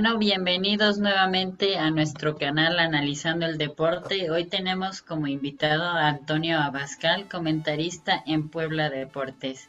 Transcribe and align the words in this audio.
Bueno, 0.00 0.16
bienvenidos 0.16 0.98
nuevamente 0.98 1.76
a 1.76 1.90
nuestro 1.90 2.36
canal 2.36 2.78
Analizando 2.78 3.46
el 3.46 3.58
Deporte. 3.58 4.30
Hoy 4.30 4.44
tenemos 4.44 5.02
como 5.02 5.26
invitado 5.26 5.82
a 5.82 6.06
Antonio 6.06 6.60
Abascal, 6.60 7.28
comentarista 7.28 8.22
en 8.24 8.48
Puebla 8.48 8.90
Deportes. 8.90 9.68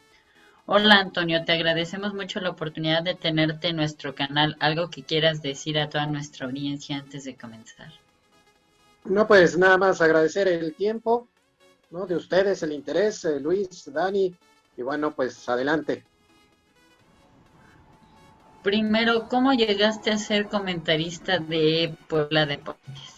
Hola 0.66 1.00
Antonio, 1.00 1.44
te 1.44 1.50
agradecemos 1.50 2.14
mucho 2.14 2.38
la 2.38 2.50
oportunidad 2.50 3.02
de 3.02 3.16
tenerte 3.16 3.70
en 3.70 3.76
nuestro 3.76 4.14
canal. 4.14 4.56
¿Algo 4.60 4.88
que 4.88 5.02
quieras 5.02 5.42
decir 5.42 5.80
a 5.80 5.88
toda 5.88 6.06
nuestra 6.06 6.46
audiencia 6.46 6.98
antes 6.98 7.24
de 7.24 7.34
comenzar? 7.34 7.92
No, 9.04 9.26
pues 9.26 9.58
nada 9.58 9.78
más 9.78 10.00
agradecer 10.00 10.46
el 10.46 10.74
tiempo 10.76 11.26
¿no? 11.90 12.06
de 12.06 12.14
ustedes, 12.14 12.62
el 12.62 12.70
interés, 12.70 13.24
eh, 13.24 13.40
Luis, 13.40 13.92
Dani, 13.92 14.32
y 14.76 14.82
bueno, 14.82 15.10
pues 15.10 15.48
adelante. 15.48 16.04
Primero, 18.62 19.26
¿cómo 19.28 19.54
llegaste 19.54 20.10
a 20.10 20.18
ser 20.18 20.48
comentarista 20.48 21.38
de 21.38 21.96
Puebla 22.08 22.44
Deportes? 22.44 23.14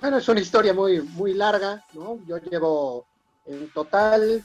Bueno, 0.00 0.18
es 0.18 0.28
una 0.28 0.40
historia 0.40 0.72
muy, 0.72 1.00
muy 1.00 1.34
larga, 1.34 1.84
¿no? 1.92 2.20
Yo 2.26 2.38
llevo 2.38 3.04
en 3.46 3.68
total 3.70 4.44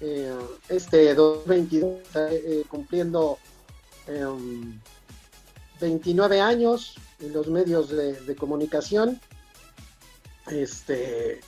eh, 0.00 0.36
este 0.68 1.14
2022 1.14 2.00
eh, 2.16 2.64
cumpliendo 2.68 3.38
29 5.80 6.36
em, 6.36 6.42
años 6.42 6.96
en 7.20 7.32
los 7.32 7.46
medios 7.46 7.90
de, 7.90 8.34
comunicación. 8.34 9.20
Este, 10.50 11.40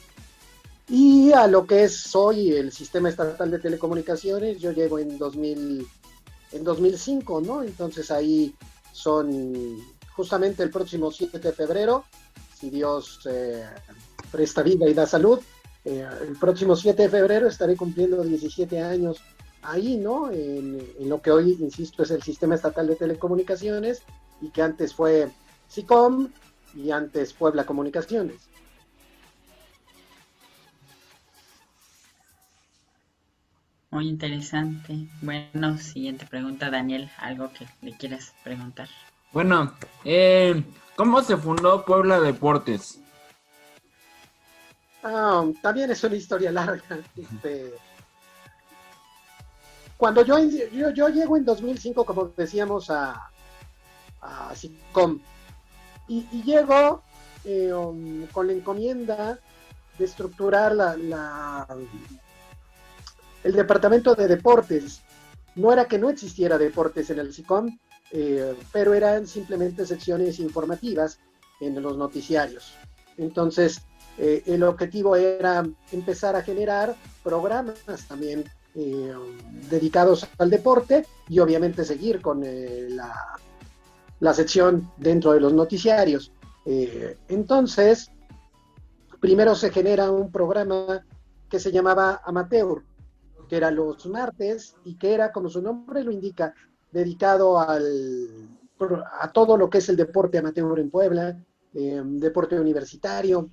y 0.89 1.33
a 1.33 1.49
lo 1.49 1.67
que 1.67 1.83
es 1.83 2.15
hoy 2.15 2.53
el 2.53 2.71
sistema 2.71 3.09
estatal 3.09 3.51
de 3.51 3.59
telecomunicaciones, 3.59 4.61
yo 4.61 4.71
llego 4.71 5.01
en 5.01 5.19
2000 5.19 5.89
en 6.53 6.65
2005, 6.65 7.41
¿no? 7.41 7.63
Entonces 7.63 8.11
ahí 8.11 8.55
son 8.93 9.79
justamente 10.15 10.63
el 10.63 10.71
próximo 10.71 11.11
7 11.11 11.39
de 11.39 11.53
febrero, 11.53 12.05
si 12.59 12.71
Dios 12.71 13.21
eh, 13.29 13.65
presta 14.31 14.63
vida 14.63 14.89
y 14.89 14.95
da 14.95 15.07
salud, 15.07 15.41
eh, 15.85 16.07
el 16.23 16.37
próximo 16.37 16.77
7 16.77 17.03
de 17.03 17.09
febrero 17.09 17.49
estaré 17.49 17.77
cumpliendo 17.77 18.23
17 18.23 18.81
años 18.81 19.21
ahí, 19.63 19.97
¿no? 19.97 20.31
En, 20.31 20.79
lo 21.01 21.21
que 21.21 21.31
hoy, 21.31 21.57
insisto, 21.61 22.03
es 22.03 22.11
el 22.11 22.23
Sistema 22.23 22.55
Estatal 22.55 22.87
de 22.87 22.97
Telecomunicaciones 22.97 24.03
y 24.41 24.51
que 24.51 24.63
antes 24.63 24.95
fue 24.95 25.31
SICOM 25.69 26.31
y 26.75 26.91
antes 26.91 27.33
Puebla 27.33 27.67
Comunicaciones. 27.67 28.49
Muy 33.95 34.09
interesante. 34.09 35.07
Bueno, 35.23 35.79
siguiente 35.79 36.27
pregunta, 36.27 36.69
Daniel, 36.69 37.09
algo 37.17 37.53
que 37.53 37.65
le 37.81 37.97
quieras 37.97 38.35
preguntar. 38.43 38.89
Bueno, 39.33 39.73
eh, 40.05 40.65
¿cómo 40.97 41.23
se 41.23 41.37
fundó 41.37 41.85
Puebla 41.85 42.19
Deportes? 42.19 42.99
Ah, 45.05 45.45
también 45.63 45.93
es 45.93 46.03
una 46.03 46.17
historia 46.17 46.51
larga. 46.51 46.83
Este, 47.17 47.73
cuando 49.97 50.25
yo, 50.25 50.39
yo, 50.41 51.09
llego 51.11 51.37
en 51.37 51.45
2005, 51.45 52.05
como 52.05 52.33
decíamos, 52.37 52.91
a, 52.91 53.31
a 54.21 54.55
SICOM, 54.57 55.21
y, 56.09 56.43
llego 56.43 57.01
eh, 57.45 57.73
um, 57.73 58.27
con 58.27 58.49
la 58.49 58.55
encomienda 58.55 59.39
de 59.97 60.05
estructurar 60.05 60.73
la, 60.73 61.69
el 63.45 63.53
departamento 63.53 64.15
de 64.15 64.27
deportes. 64.27 65.03
No 65.55 65.73
era 65.73 65.85
que 65.85 65.99
no 65.99 66.11
existiera 66.11 66.59
deportes 66.59 67.11
en 67.11 67.21
el 67.21 67.33
SICOM, 67.33 67.79
eh, 68.11 68.57
pero 68.73 68.95
eran 68.95 69.27
simplemente 69.27 69.87
secciones 69.87 70.41
informativas 70.41 71.21
en 71.61 71.81
los 71.81 71.97
noticiarios. 71.97 72.75
Entonces, 73.17 73.83
eh, 74.19 74.43
el 74.47 74.63
objetivo 74.65 75.15
era 75.15 75.65
empezar 75.93 76.35
a 76.35 76.43
generar 76.43 76.97
programas 77.23 77.77
también 78.09 78.45
eh, 78.75 79.13
dedicados 79.71 80.27
al 80.39 80.51
deporte 80.51 81.07
y 81.29 81.39
obviamente 81.39 81.85
seguir 81.85 82.21
con 82.21 82.43
la, 82.43 83.15
la, 84.19 84.35
sección 84.35 84.91
dentro 84.97 85.33
de 85.33 85.41
los 85.41 85.53
noticiarios. 85.53 86.33
entonces, 87.29 88.11
primero 89.21 89.55
se 89.55 89.71
genera 89.71 90.11
un 90.11 90.33
programa 90.33 91.05
que 91.49 91.61
se 91.61 91.71
llamaba 91.71 92.21
Amateur, 92.25 92.83
que 93.55 93.59
era 93.59 93.71
los 93.71 94.05
martes 94.07 94.75
y 94.85 94.97
que 94.97 95.15
era, 95.15 95.31
como 95.31 95.49
su 95.49 95.63
nombre 95.63 96.03
lo 96.03 96.11
indica, 96.11 96.53
dedicado 96.91 97.61
al, 97.61 98.49
a 99.21 99.31
todo 99.31 99.57
lo 99.57 99.71
que 99.71 99.79
es 99.79 99.89
el 99.89 99.95
deporte 99.97 100.39
amateur 100.39 100.81
en 100.81 100.91
Puebla, 100.91 101.41
em, 101.73 102.19
deporte 102.19 102.59
universitario, 102.59 103.49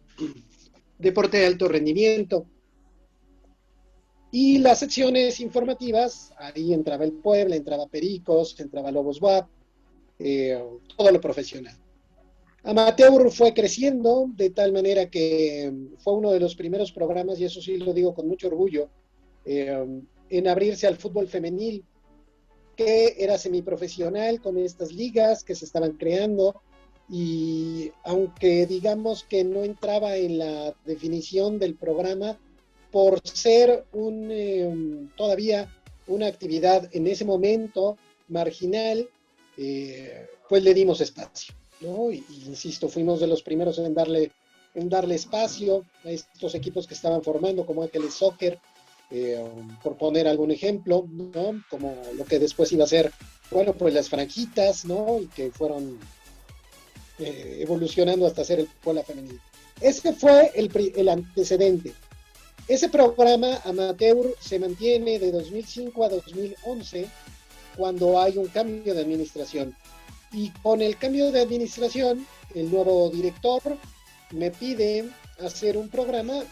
deporte 0.98 1.38
de 1.38 1.46
alto 1.46 1.68
rendimiento. 1.68 2.48
Y 4.32 4.58
las 4.58 4.80
secciones 4.80 5.40
informativas, 5.40 6.34
ahí 6.36 6.74
entraba 6.74 7.04
el 7.04 7.14
Puebla, 7.14 7.56
entraba 7.56 7.86
Pericos, 7.86 8.60
entraba 8.60 8.90
Lobos 8.90 9.22
WAP, 9.22 9.48
eh, 10.18 10.60
todo 10.98 11.12
lo 11.12 11.22
profesional. 11.22 11.78
Amateur 12.64 13.30
fue 13.30 13.54
creciendo 13.54 14.26
de 14.36 14.50
tal 14.50 14.74
manera 14.74 15.12
que 15.12 15.72
fue 16.00 16.14
uno 16.14 16.32
de 16.32 16.40
los 16.40 16.56
primeros 16.56 16.92
programas, 16.92 17.40
y 17.40 17.46
eso 17.46 17.62
sí 17.62 17.78
lo 17.78 17.94
digo 17.94 18.16
con 18.16 18.28
mucho 18.28 18.48
orgullo, 18.48 18.90
eh, 19.46 20.02
en 20.30 20.48
abrirse 20.48 20.88
al 20.88 20.98
fútbol 20.98 21.28
femenil, 21.28 21.84
que 22.76 23.16
era 23.18 23.38
semiprofesional 23.38 24.42
con 24.42 24.58
estas 24.58 24.92
ligas 24.92 25.44
que 25.44 25.56
se 25.56 25.66
estaban 25.66 25.94
creando 25.94 26.62
y 27.10 27.92
aunque 28.04 28.66
digamos 28.66 29.26
que 29.26 29.44
no 29.44 29.64
entraba 29.64 30.16
en 30.16 30.38
la 30.38 30.74
definición 30.86 31.60
del 31.60 31.76
programa 31.76 32.40
por 32.90 33.20
ser 33.28 33.86
un 33.92 34.30
eh, 34.32 35.08
todavía 35.18 35.70
una 36.08 36.28
actividad 36.28 36.90
en 36.94 37.08
ese 37.08 37.26
momento 37.26 37.98
marginal, 38.28 39.10
eh, 39.58 40.28
pues 40.50 40.64
le 40.64 40.74
dimos 40.74 41.02
espacio, 41.02 41.54
¿no? 41.80 42.12
Y, 42.12 42.24
insisto, 42.46 42.90
fuimos 42.90 43.20
de 43.20 43.28
los 43.28 43.44
primeros 43.44 43.78
en 43.80 43.94
darle, 43.94 44.32
en 44.74 44.90
darle 44.90 45.16
espacio 45.16 45.86
a 46.04 46.12
estos 46.12 46.56
equipos 46.56 46.88
que 46.88 46.94
estaban 46.94 47.24
formando, 47.24 47.66
como 47.66 47.84
aquel 47.84 48.10
soccer, 48.10 48.60
eh, 49.14 49.44
por 49.84 49.98
poner 49.98 50.26
algún 50.26 50.52
ejemplo, 50.52 51.06
¿no? 51.12 51.62
Como 51.70 52.02
lo 52.16 52.24
que 52.24 52.40
después 52.40 52.72
iba 52.72 52.86
a 52.86 52.88
ser, 52.88 53.12
bueno, 53.52 53.74
pues 53.74 53.94
las 53.94 54.08
franjitas, 54.08 54.86
¿no? 54.86 55.20
Y 55.20 55.28
que 55.28 55.52
fueron 55.52 56.00
eh, 57.20 57.58
evolucionando 57.60 58.26
hasta 58.26 58.46
ser 58.46 58.62
el 58.62 58.68
Puebla 58.82 59.04
femenil. 59.04 59.38
Ese 59.82 60.14
fue 60.14 60.52
el, 60.56 60.72
el, 60.96 61.10
antecedente. 61.10 61.94
Ese 62.70 62.88
programa 62.88 63.60
amateur 63.66 64.34
se 64.40 64.60
mantiene 64.60 65.20
de 65.20 65.32
2005 65.34 66.06
a 66.06 66.10
2011 66.10 67.08
cuando 67.76 68.18
hay 68.18 68.38
un 68.38 68.48
cambio 68.48 68.94
de 68.94 69.02
administración. 69.02 69.76
Y 70.32 70.52
con 70.62 70.82
el 70.82 70.98
cambio 70.98 71.34
de 71.34 71.42
administración, 71.42 72.26
el 72.56 72.72
nuevo 72.72 73.10
director 73.10 73.78
me 74.32 74.52
pide 74.52 75.10
hacer 75.40 75.76
un 75.76 75.90
programa 75.90 76.44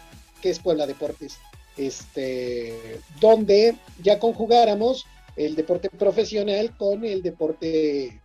que 0.42 0.50
es 0.50 0.59
Puebla 0.59 0.86
Deportes 0.86 1.38
este, 1.79 3.00
donde 3.22 3.75
ya 4.03 4.19
conjugáramos 4.19 5.06
el 5.38 5.56
deporte 5.56 5.89
profesional 5.89 6.75
con 6.75 7.06
el 7.06 7.21
deporte 7.21 8.21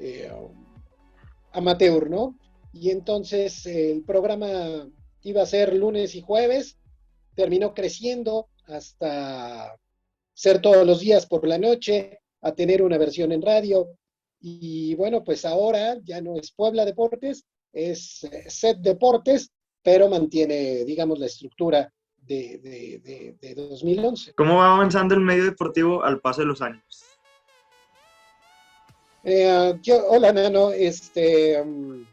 eh, 0.00 0.32
amateur, 1.52 2.10
¿no? 2.10 2.36
Y 2.72 2.90
entonces 2.90 3.64
el 3.66 4.02
programa 4.02 4.88
iba 5.22 5.42
a 5.42 5.46
ser 5.46 5.72
lunes 5.74 6.16
y 6.16 6.20
jueves, 6.20 6.76
terminó 7.36 7.74
creciendo 7.74 8.48
hasta 8.66 9.76
ser 10.34 10.60
todos 10.60 10.84
los 10.84 10.98
días 11.00 11.26
por 11.26 11.46
la 11.46 11.58
noche, 11.58 12.18
a 12.40 12.52
tener 12.52 12.82
una 12.82 12.98
versión 12.98 13.30
en 13.30 13.42
radio. 13.42 13.88
Y 14.40 14.96
bueno, 14.96 15.22
pues 15.22 15.44
ahora 15.44 15.96
ya 16.02 16.20
no 16.20 16.34
es 16.36 16.50
Puebla 16.50 16.84
Deportes, 16.84 17.44
es 17.72 18.24
eh, 18.24 18.50
Set 18.50 18.78
Deportes, 18.78 19.52
pero 19.82 20.08
mantiene, 20.08 20.84
digamos, 20.84 21.20
la 21.20 21.26
estructura 21.26 21.92
de, 22.28 23.36
de, 23.40 23.54
2011. 23.54 24.34
¿Cómo 24.34 24.56
va 24.56 24.74
avanzando 24.74 25.14
el 25.14 25.20
medio 25.20 25.44
deportivo 25.44 26.04
al 26.04 26.20
paso 26.20 26.42
de 26.42 26.46
los 26.46 26.60
años? 26.62 27.04
Eh, 29.24 29.74
hola, 30.08 30.32
Nano. 30.32 30.70
Este, 30.70 31.62
mm, 31.62 32.06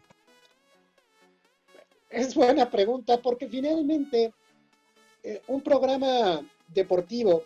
es 2.09 2.33
buena 2.33 2.69
pregunta 2.69 3.21
porque 3.21 3.47
finalmente 3.47 4.33
eh, 5.23 5.41
un 5.47 5.61
programa 5.61 6.41
deportivo 6.67 7.43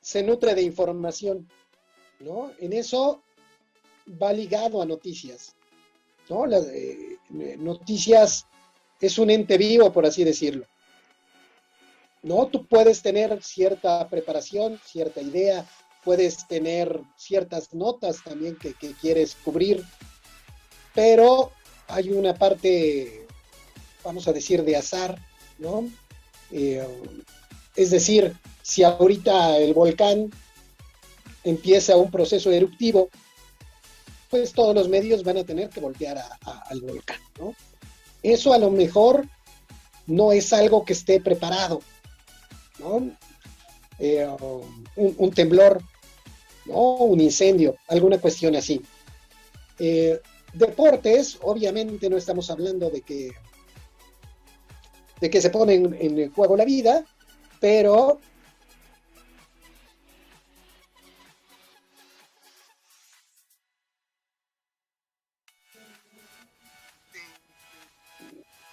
se 0.00 0.22
nutre 0.22 0.54
de 0.54 0.62
información, 0.62 1.48
¿no? 2.20 2.52
En 2.58 2.72
eso 2.72 3.22
va 4.20 4.32
ligado 4.32 4.82
a 4.82 4.86
noticias, 4.86 5.54
¿no? 6.28 6.46
Las 6.46 6.66
eh, 6.68 7.18
noticias 7.30 8.46
es 9.00 9.18
un 9.18 9.30
ente 9.30 9.58
vivo, 9.58 9.92
por 9.92 10.06
así 10.06 10.24
decirlo. 10.24 10.66
¿No? 12.26 12.48
Tú 12.48 12.66
puedes 12.66 13.02
tener 13.02 13.40
cierta 13.40 14.08
preparación, 14.08 14.80
cierta 14.84 15.22
idea 15.22 15.64
puedes 16.04 16.46
tener 16.46 17.00
ciertas 17.16 17.72
notas 17.72 18.22
también 18.24 18.56
que, 18.56 18.74
quieres 19.00 19.36
cubrir, 19.44 19.84
pero 20.94 21.52
hay 21.88 22.10
una 22.10 22.34
parte, 22.34 23.26
vamos 24.04 24.26
a 24.26 24.32
decir, 24.32 24.64
de 24.64 24.76
azar, 24.76 25.20
¿no? 25.58 25.88
Eh, 26.50 26.86
es 27.76 27.90
decir, 27.90 28.36
si 28.62 28.82
ahorita 28.82 29.58
el 29.58 29.72
volcán 29.72 30.30
empieza 31.44 31.96
un 31.96 32.10
proceso 32.10 32.50
eruptivo, 32.50 33.08
pues 34.30 34.52
todos 34.52 34.74
los 34.74 34.88
medios 34.88 35.22
van 35.22 35.38
a 35.38 35.44
tener 35.44 35.70
que 35.70 35.80
voltear 35.80 36.22
al 36.42 36.80
volcán, 36.80 37.20
¿no? 37.38 37.54
Eso 38.22 38.52
a 38.52 38.58
lo 38.58 38.70
mejor 38.70 39.28
no 40.06 40.32
es 40.32 40.52
algo 40.52 40.84
que 40.84 40.92
esté 40.92 41.20
preparado, 41.20 41.82
¿no? 42.78 43.10
Eh, 43.98 44.28
un, 44.96 45.30
temblor, 45.32 45.82
¿no? 46.66 46.96
Un 46.96 47.20
incendio, 47.20 47.76
alguna 47.88 48.18
cuestión 48.18 48.54
así. 48.56 48.80
Eh, 49.78 50.20
deportes, 50.52 51.38
obviamente 51.42 52.08
no 52.08 52.16
estamos 52.16 52.50
hablando 52.50 52.90
de 52.90 53.02
que, 53.02 53.30
de 55.20 55.30
que 55.30 55.40
se 55.40 55.50
pone 55.50 55.74
en 55.74 56.32
juego 56.32 56.56
la 56.56 56.64
vida, 56.64 57.04
pero 57.60 58.20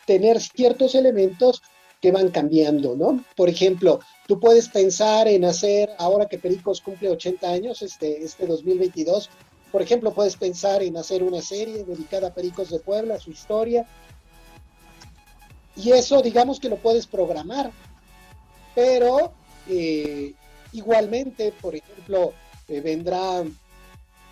tener 0.06 0.42
ciertos 0.42 0.96
elementos 0.96 1.62
que 2.04 2.12
van 2.12 2.32
cambiando, 2.32 2.98
¿no? 2.98 3.24
Por 3.34 3.48
ejemplo, 3.48 4.02
tú 4.28 4.38
puedes 4.38 4.68
pensar 4.68 5.26
en 5.30 5.46
hacer, 5.46 5.90
ahora 5.98 6.26
que 6.26 6.38
Pericos 6.38 6.82
cumple 6.82 7.08
80 7.08 7.50
años, 7.50 7.82
este, 7.82 8.26
este 8.26 8.46
2022, 8.46 9.30
por 9.72 9.82
ejemplo, 9.82 10.14
puedes 10.14 10.36
pensar 10.36 10.84
en 10.84 10.98
hacer 10.98 11.24
una 11.24 11.42
serie 11.42 11.86
dedicada 11.86 12.28
a 12.28 12.34
Pericos 12.34 12.70
de 12.72 12.80
Puebla, 12.80 13.22
su 13.22 13.32
historia, 13.32 13.88
y 15.78 15.92
eso 15.92 16.22
digamos 16.22 16.60
que 16.60 16.68
lo 16.68 16.76
puedes 16.76 17.08
programar, 17.08 17.72
pero 18.76 19.32
eh, 19.70 20.34
igualmente, 20.74 21.54
por 21.54 21.74
ejemplo, 21.74 22.34
eh, 22.68 22.82
vendrá 22.82 23.46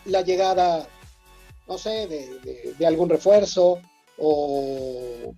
la 0.04 0.22
llegada, 0.24 0.86
no 1.70 1.78
sé, 1.78 2.36
de 2.78 2.86
algún 2.86 3.08
refuerzo 3.08 3.80
o 4.18 5.34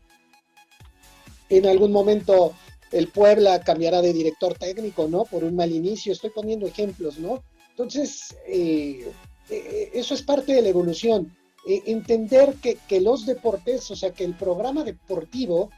en 1.58 1.66
algún 1.66 1.92
momento 1.92 2.54
el 2.92 3.08
Puebla 3.08 3.62
cambiará 3.62 4.02
de 4.02 4.14
director 4.14 4.54
técnico, 4.58 5.08
¿no? 5.08 5.26
Por 5.26 5.44
un 5.44 5.56
mal 5.56 5.72
inicio, 5.72 6.14
estoy 6.14 6.30
poniendo 6.30 6.68
ejemplos, 6.68 7.18
¿no? 7.18 7.44
Entonces, 7.72 8.36
eh, 8.48 9.12
eh, 9.50 9.90
eso 9.94 10.14
es 10.14 10.22
parte 10.22 10.54
de 10.54 10.62
la 10.62 10.70
evolución. 10.70 11.36
Eh, 11.68 11.82
entender 11.88 12.56
que, 12.62 12.78
que, 12.88 13.02
los 13.02 13.26
deportes, 13.26 13.90
o 13.90 13.96
sea, 13.96 14.12
que 14.12 14.24
el 14.24 14.36
programa 14.36 14.84
deportivo 14.84 15.70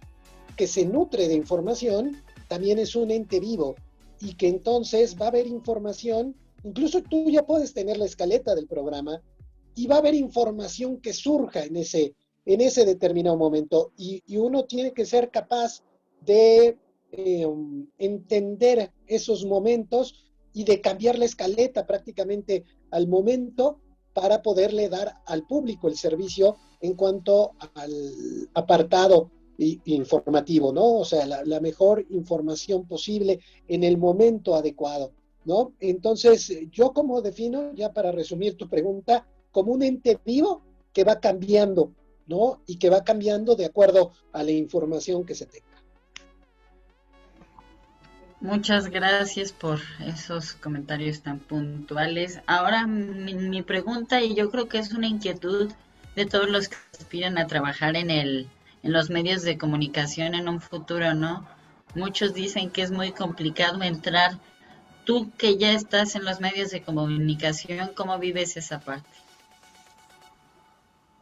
que 0.57 0.67
se 0.67 0.85
nutre 0.85 1.27
de 1.27 1.35
información, 1.35 2.21
también 2.47 2.79
es 2.79 2.95
un 2.95 3.11
ente 3.11 3.39
vivo 3.39 3.75
y 4.19 4.33
que 4.33 4.47
entonces 4.47 5.15
va 5.19 5.25
a 5.25 5.29
haber 5.29 5.47
información, 5.47 6.35
incluso 6.63 7.01
tú 7.01 7.29
ya 7.29 7.45
puedes 7.45 7.73
tener 7.73 7.97
la 7.97 8.05
escaleta 8.05 8.55
del 8.55 8.67
programa 8.67 9.21
y 9.75 9.87
va 9.87 9.95
a 9.95 9.99
haber 9.99 10.15
información 10.15 10.99
que 11.01 11.13
surja 11.13 11.63
en 11.63 11.75
ese, 11.77 12.15
en 12.45 12.61
ese 12.61 12.85
determinado 12.85 13.37
momento. 13.37 13.91
Y, 13.97 14.23
uno 14.37 14.65
tiene 14.65 14.93
que 14.93 15.05
ser 15.05 15.31
capaz 15.31 15.83
de 16.21 16.77
eh, 17.11 17.47
entender 17.97 18.91
esos 19.07 19.45
momentos 19.45 20.25
y 20.53 20.63
de 20.63 20.81
cambiar 20.81 21.17
la 21.17 21.25
escaleta 21.25 21.85
prácticamente 21.85 22.63
al 22.91 23.07
momento 23.07 23.79
para 24.13 24.41
poderle 24.41 24.87
dar 24.87 25.21
al 25.25 25.45
público 25.45 25.87
el 25.87 25.97
servicio 25.97 26.55
en 26.79 26.93
cuanto 26.93 27.51
al 27.73 27.91
apartado 28.53 29.31
informativo, 29.57 30.71
¿no? 30.71 30.95
O 30.99 31.05
sea, 31.05 31.25
la, 31.25 31.43
la, 31.43 31.59
mejor 31.59 32.05
información 32.09 32.85
posible 32.87 33.39
en 33.67 33.83
el 33.83 33.97
momento 33.97 34.55
adecuado, 34.55 35.11
¿no? 35.45 35.73
Entonces, 35.79 36.51
yo 36.71 36.93
como 36.93 37.21
defino, 37.21 37.73
ya 37.73 37.91
para 37.93 38.11
resumir 38.11 38.55
tu 38.55 38.69
pregunta, 38.69 39.27
como 39.51 39.73
un 39.73 39.83
ente 39.83 40.19
vivo 40.25 40.61
que 40.93 41.03
va 41.03 41.19
cambiando 41.19 41.91
¿no? 42.27 42.61
Y 42.65 42.77
que 42.77 42.89
va 42.89 43.03
cambiando 43.03 43.55
de 43.55 43.65
acuerdo 43.65 44.11
a 44.33 44.43
la 44.43 44.51
información 44.51 45.25
que 45.25 45.35
se 45.35 45.45
tenga. 45.45 45.65
Muchas 48.41 48.89
gracias 48.89 49.51
por 49.51 49.79
esos 50.05 50.53
comentarios 50.53 51.21
tan 51.21 51.39
puntuales. 51.39 52.41
Ahora 52.45 52.85
mi, 52.85 53.61
pregunta, 53.63 54.21
y 54.21 54.35
yo 54.35 54.51
creo 54.51 54.67
que 54.67 54.77
es 54.77 54.93
una 54.93 55.07
inquietud 55.07 55.71
de 56.15 56.25
todos 56.25 56.49
los 56.49 56.67
que 56.67 56.75
aspiran 56.93 57.37
a 57.37 57.47
trabajar 57.47 57.95
en, 57.95 58.11
el, 58.11 58.47
en 58.83 58.93
los 58.93 59.09
medios 59.09 59.41
de 59.41 59.57
comunicación 59.57 60.35
en 60.35 60.47
un 60.47 60.61
futuro, 60.61 61.13
¿no? 61.15 61.47
Muchos 61.95 62.33
dicen 62.33 62.69
que 62.69 62.81
es 62.81 62.91
muy 62.91 63.13
complicado 63.13 63.81
entrar. 63.81 64.37
Tú 65.05 65.31
que 65.37 65.57
ya 65.57 65.71
estás 65.71 66.15
en 66.15 66.25
los 66.25 66.39
medios 66.39 66.71
de 66.71 66.83
comunicación, 66.83 67.91
¿cómo 67.95 68.19
vives 68.19 68.57
esa 68.57 68.79
parte? 68.79 69.09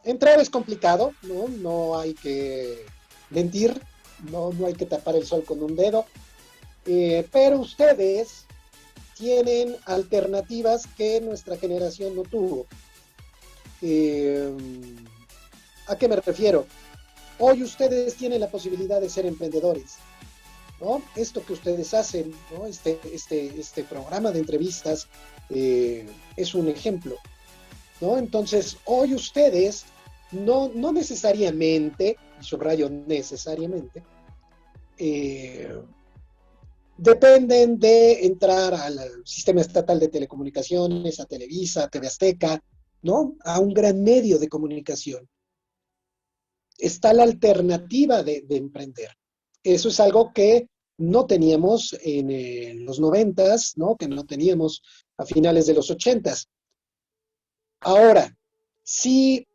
Entrar 0.04 0.40
es 0.40 0.50
complicado, 0.50 1.12
¿no? 1.22 1.48
No 1.48 1.98
hay 1.98 2.14
que 2.14 2.84
mentir, 3.30 3.80
no, 4.30 4.52
no 4.52 4.66
hay 4.66 4.74
que 4.74 4.86
tapar 4.86 5.16
el 5.16 5.26
sol 5.26 5.44
con 5.44 5.62
un 5.62 5.76
dedo, 5.76 6.06
eh, 6.86 7.26
pero 7.32 7.58
ustedes 7.58 8.44
tienen 9.16 9.76
alternativas 9.86 10.86
que 10.96 11.20
nuestra 11.20 11.56
generación 11.56 12.14
no 12.16 12.22
tuvo. 12.22 12.66
Eh, 13.82 14.52
¿A 15.86 15.96
qué 15.96 16.08
me 16.08 16.16
refiero? 16.16 16.66
Hoy 17.38 17.62
ustedes 17.62 18.14
tienen 18.14 18.40
la 18.40 18.48
posibilidad 18.48 19.00
de 19.00 19.10
ser 19.10 19.26
emprendedores. 19.26 19.96
¿no? 20.80 21.02
Esto 21.16 21.44
que 21.44 21.52
ustedes 21.52 21.94
hacen, 21.94 22.34
¿no? 22.52 22.66
este, 22.66 22.98
este, 23.12 23.58
este 23.58 23.84
programa 23.84 24.30
de 24.30 24.40
entrevistas 24.40 25.08
eh, 25.50 26.06
es 26.36 26.54
un 26.54 26.68
ejemplo. 26.68 27.16
¿no? 28.00 28.18
Entonces, 28.18 28.76
hoy 28.84 29.14
ustedes 29.14 29.84
no, 30.34 30.70
no 30.74 30.92
necesariamente, 30.92 32.16
subrayo 32.40 32.90
necesariamente, 32.90 34.02
eh, 34.98 35.72
dependen 36.96 37.78
de 37.78 38.24
entrar 38.26 38.74
al 38.74 38.98
sistema 39.24 39.60
estatal 39.60 39.98
de 39.98 40.08
telecomunicaciones, 40.08 41.20
a 41.20 41.26
Televisa, 41.26 41.84
a 41.84 41.88
TV 41.88 42.06
Azteca, 42.06 42.62
¿no? 43.02 43.36
A 43.44 43.60
un 43.60 43.74
gran 43.74 44.02
medio 44.02 44.38
de 44.38 44.48
comunicación. 44.48 45.28
Está 46.78 47.12
la 47.12 47.24
alternativa 47.24 48.22
de, 48.22 48.44
emprender. 48.50 49.10
Eso 49.62 49.88
es 49.88 50.00
algo 50.00 50.32
que 50.32 50.68
no 50.96 51.26
teníamos 51.26 51.96
en 52.02 52.30
eh, 52.30 52.74
los 52.74 53.00
noventas, 53.00 53.74
¿no? 53.76 53.96
Que 53.96 54.08
no 54.08 54.24
teníamos 54.24 54.82
a 55.16 55.24
finales 55.24 55.66
de 55.66 55.74
los 55.74 55.90
ochentas. 55.90 56.48
Ahora, 57.80 58.36
si 58.82 59.46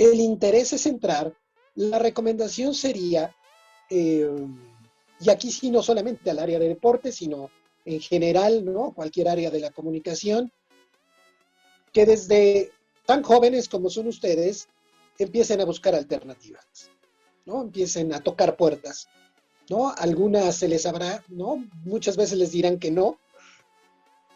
el 0.00 0.18
interés 0.18 0.72
es 0.72 0.86
entrar, 0.86 1.36
la 1.74 1.98
recomendación 1.98 2.72
sería, 2.72 3.36
eh, 3.90 4.30
y 5.20 5.28
aquí 5.28 5.50
sí 5.52 5.70
no 5.70 5.82
solamente 5.82 6.30
al 6.30 6.38
área 6.38 6.58
de 6.58 6.68
deporte, 6.68 7.12
sino 7.12 7.50
en 7.84 8.00
general, 8.00 8.64
¿no? 8.64 8.92
Cualquier 8.94 9.28
área 9.28 9.50
de 9.50 9.60
la 9.60 9.70
comunicación, 9.70 10.50
que 11.92 12.06
desde 12.06 12.72
tan 13.04 13.22
jóvenes 13.22 13.68
como 13.68 13.90
son 13.90 14.06
ustedes, 14.06 14.68
empiecen 15.18 15.60
a 15.60 15.66
buscar 15.66 15.94
alternativas, 15.94 16.90
¿no? 17.44 17.60
Empiecen 17.60 18.14
a 18.14 18.22
tocar 18.22 18.56
puertas, 18.56 19.06
¿no? 19.68 19.92
Algunas 19.98 20.56
se 20.56 20.68
les 20.68 20.86
habrá, 20.86 21.22
¿no? 21.28 21.68
Muchas 21.84 22.16
veces 22.16 22.38
les 22.38 22.52
dirán 22.52 22.78
que 22.78 22.90
no, 22.90 23.18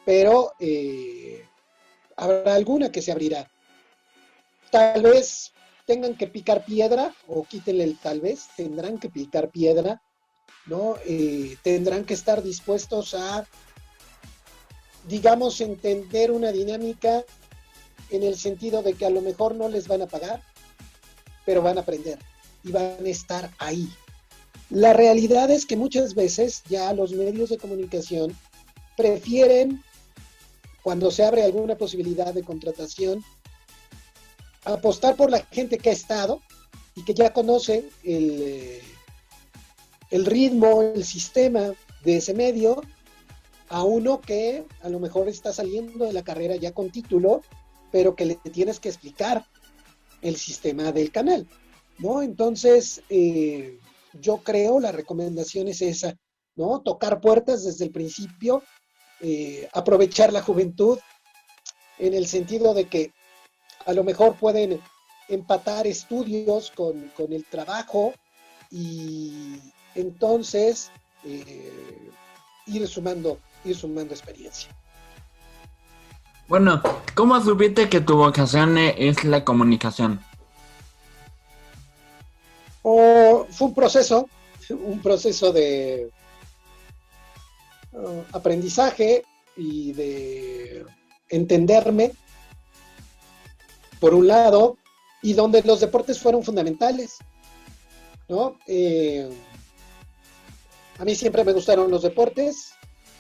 pero 0.05 0.53
eh, 0.59 1.43
habrá 2.17 2.55
alguna 2.55 2.93
que 2.93 3.01
se 3.01 3.13
abrirá. 3.13 3.51
Tal 4.71 5.03
vez 5.03 5.54
tengan 5.87 6.17
que 6.17 6.27
picar 6.27 6.65
piedra 6.65 7.15
o 7.27 7.45
quítenle 7.45 7.85
el 7.85 7.99
tal 7.99 8.21
vez, 8.21 8.49
tendrán 8.57 8.99
que 8.99 9.11
picar 9.11 9.51
piedra, 9.51 10.03
¿no? 10.67 10.97
Eh, 11.07 11.57
tendrán 11.63 12.05
que 12.05 12.15
estar 12.15 12.43
dispuestos 12.43 13.15
a, 13.15 13.47
digamos, 15.07 15.61
entender 15.61 16.31
una 16.31 16.53
dinámica 16.53 17.25
en 18.11 18.23
el 18.23 18.37
sentido 18.37 18.83
de 18.83 18.95
que 18.95 19.07
a 19.07 19.11
lo 19.11 19.21
mejor 19.21 19.55
no 19.55 19.69
les 19.69 19.89
van 19.89 20.03
a 20.03 20.07
pagar, 20.07 20.43
pero 21.45 21.63
van 21.63 21.79
a 21.79 21.83
aprender 21.83 22.19
y 22.63 22.73
van 22.73 23.05
a 23.05 23.09
estar 23.09 23.51
ahí. 23.59 23.89
La 24.71 24.93
realidad 24.93 25.51
es 25.51 25.67
que 25.67 25.77
muchas 25.77 26.15
veces 26.15 26.63
ya 26.69 26.93
los 26.95 27.13
medios 27.13 27.51
de 27.51 27.59
comunicación 27.59 28.35
prefieren, 28.97 29.83
cuando 30.83 31.11
se 31.11 31.25
abre 31.25 31.43
alguna 31.43 31.77
posibilidad 31.77 32.33
de 32.33 32.43
contratación, 32.43 33.23
apostar 34.65 35.17
por 35.17 35.31
la 35.31 35.41
gente 35.51 35.79
que 35.79 35.91
ha 35.91 35.93
estado 35.93 36.41
y 36.97 37.05
que 37.05 37.15
ya 37.15 37.33
conoce 37.33 37.91
el, 38.03 38.43
eh, 38.43 38.83
el 40.11 40.27
ritmo, 40.27 40.83
el 40.83 41.05
sistema 41.05 41.73
de 42.05 42.17
ese 42.17 42.35
medio 42.35 42.83
a 43.69 43.83
uno 43.83 44.21
que 44.21 44.65
a 44.83 44.89
lo 44.89 45.01
mejor 45.01 45.29
está 45.29 45.53
saliendo 45.53 46.05
de 46.05 46.13
la 46.13 46.23
carrera 46.23 46.57
ya 46.57 46.73
con 46.73 46.91
título, 46.91 47.43
pero 47.91 48.15
que 48.15 48.27
le 48.27 48.37
tienes 48.37 48.79
que 48.79 48.89
explicar 48.89 49.47
el 50.23 50.37
sistema 50.37 50.93
del 50.93 51.11
canal, 51.11 51.49
¿no? 51.99 52.23
Entonces, 52.23 53.03
eh, 53.09 53.79
yo 54.21 54.39
creo, 54.39 54.81
la 54.81 54.93
recomendación 54.93 55.69
es 55.69 55.83
esa, 55.83 56.17
¿no? 56.57 56.81
Tocar 56.81 57.21
puertas 57.21 57.65
desde 57.65 57.85
el 57.85 57.91
principio, 57.91 58.63
eh, 59.21 59.69
aprovechar 59.73 60.33
la 60.33 60.43
juventud 60.43 60.99
en 61.99 62.15
el 62.15 62.27
sentido 62.27 62.75
de 62.75 62.87
que 62.87 63.13
a 63.87 63.93
lo 63.93 64.05
mejor 64.05 64.35
pueden 64.37 64.81
empatar 65.29 65.87
estudios 65.87 66.71
con, 66.71 67.11
el 67.31 67.45
trabajo 67.45 68.13
y 68.71 69.61
entonces 69.95 70.91
eh, 71.25 72.11
ir 72.67 72.87
sumando, 72.89 73.39
ir 73.65 73.77
sumando 73.77 74.15
experiencia. 74.15 74.71
Bueno, 76.47 76.83
¿cómo 77.15 77.41
supiste 77.41 77.89
que 77.89 78.01
tu 78.01 78.17
vocación 78.17 78.77
es 78.77 79.25
la 79.25 79.45
comunicación? 79.45 80.21
fue 82.83 83.69
un 83.69 83.75
proceso, 83.75 84.29
un 84.71 85.01
proceso 85.01 85.53
de 85.53 86.11
uh, 87.93 88.23
aprendizaje 88.33 89.25
y 89.57 89.93
de 89.93 90.85
entenderme, 91.31 92.13
por 94.01 94.15
un 94.15 94.27
lado, 94.27 94.77
y 95.23 95.33
donde 95.33 95.63
los 95.63 95.81
deportes 95.81 96.19
fueron 96.19 96.43
fundamentales, 96.43 97.19
¿no? 98.29 98.59
Eh, 98.67 99.29
a 100.99 101.05
mí 101.05 101.15
siempre 101.15 101.45
me 101.45 101.53
gustaron 101.53 101.91
los 101.91 102.03
deportes, 102.03 102.75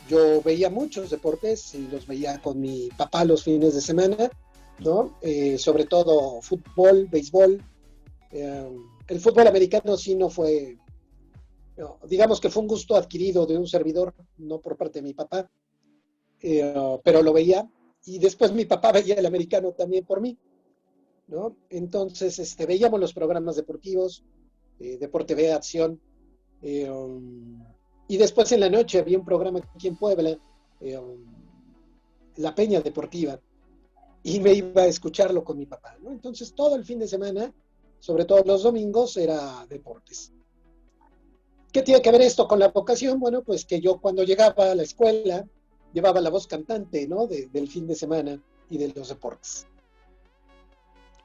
yo 0.08 0.42
veía 0.42 0.68
muchos 0.68 1.10
deportes 1.10 1.74
y 1.74 1.88
los 1.88 2.06
veía 2.06 2.40
con 2.40 2.60
mi 2.60 2.88
papá 2.96 3.24
los 3.24 3.42
fines 3.42 3.74
de 3.74 3.80
semana, 3.80 4.30
¿no? 4.80 5.16
Eh, 5.22 5.58
sobre 5.58 5.86
todo 5.86 6.40
fútbol, 6.42 7.06
béisbol. 7.06 7.62
Eh, 8.30 8.70
el 9.08 9.20
fútbol 9.20 9.46
americano 9.46 9.96
sí 9.96 10.14
no 10.14 10.28
fue, 10.28 10.78
digamos 12.06 12.40
que 12.40 12.50
fue 12.50 12.62
un 12.62 12.68
gusto 12.68 12.96
adquirido 12.96 13.46
de 13.46 13.56
un 13.56 13.66
servidor, 13.66 14.14
no 14.38 14.60
por 14.60 14.76
parte 14.76 15.00
de 15.00 15.02
mi 15.02 15.14
papá, 15.14 15.50
eh, 16.40 16.74
pero 17.02 17.22
lo 17.22 17.32
veía. 17.32 17.68
Y 18.06 18.18
después 18.18 18.52
mi 18.52 18.66
papá 18.66 18.92
veía 18.92 19.14
el 19.14 19.26
americano 19.26 19.72
también 19.72 20.04
por 20.04 20.20
mí, 20.20 20.36
¿no? 21.26 21.56
Entonces, 21.70 22.38
este, 22.38 22.66
veíamos 22.66 23.00
los 23.00 23.12
programas 23.12 23.56
deportivos, 23.56 24.24
Deporte 24.78 25.34
B, 25.34 25.52
Acción, 25.52 26.00
um, 26.62 27.62
y 28.08 28.16
después 28.16 28.52
en 28.52 28.60
la 28.60 28.68
noche 28.68 28.98
había 28.98 29.18
un 29.18 29.24
programa 29.24 29.60
aquí 29.74 29.88
en 29.88 29.96
Puebla, 29.96 30.36
eh, 30.80 31.00
La 32.36 32.54
Peña 32.54 32.80
Deportiva, 32.80 33.40
y 34.22 34.40
me 34.40 34.52
iba 34.52 34.82
a 34.82 34.86
escucharlo 34.86 35.44
con 35.44 35.58
mi 35.58 35.66
papá. 35.66 35.96
Entonces 36.06 36.54
todo 36.54 36.76
el 36.76 36.84
fin 36.84 36.98
de 36.98 37.08
semana, 37.08 37.52
sobre 37.98 38.24
todo 38.24 38.42
los 38.44 38.62
domingos, 38.62 39.16
era 39.16 39.66
deportes. 39.68 40.32
¿Qué 41.72 41.82
tiene 41.82 42.02
que 42.02 42.12
ver 42.12 42.22
esto 42.22 42.46
con 42.46 42.58
la 42.58 42.68
vocación? 42.68 43.18
Bueno, 43.18 43.42
pues 43.42 43.64
que 43.64 43.80
yo 43.80 44.00
cuando 44.00 44.22
llegaba 44.22 44.70
a 44.70 44.74
la 44.74 44.82
escuela 44.82 45.46
llevaba 45.92 46.20
la 46.20 46.30
voz 46.30 46.46
cantante 46.46 47.06
¿no? 47.08 47.26
del 47.26 47.68
fin 47.68 47.86
de 47.86 47.94
semana 47.94 48.40
y 48.68 48.78
de 48.78 48.88
los 48.88 49.08
deportes. 49.08 49.66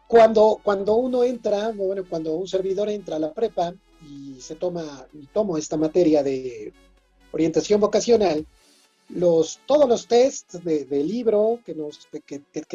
Cuando, 0.10 0.60
cuando 0.64 0.96
uno 0.96 1.24
entra, 1.24 1.70
bueno, 1.70 2.04
cuando 2.10 2.34
un 2.34 2.48
servidor 2.48 2.90
entra 2.90 3.18
a 3.18 3.20
la 3.20 3.32
prepa, 3.32 3.76
y 4.10 4.42
se 4.42 4.56
toma, 4.56 5.06
y 5.14 5.28
tomo 5.28 5.56
esta 5.56 5.78
materia 5.78 6.24
de 6.24 6.74
orientación 7.32 7.80
vocacional, 7.80 8.44
los, 9.10 9.60
todos 9.68 9.88
los 9.88 10.08
tests 10.08 10.64
de, 10.64 11.04
libro 11.04 11.60
que, 11.64 11.76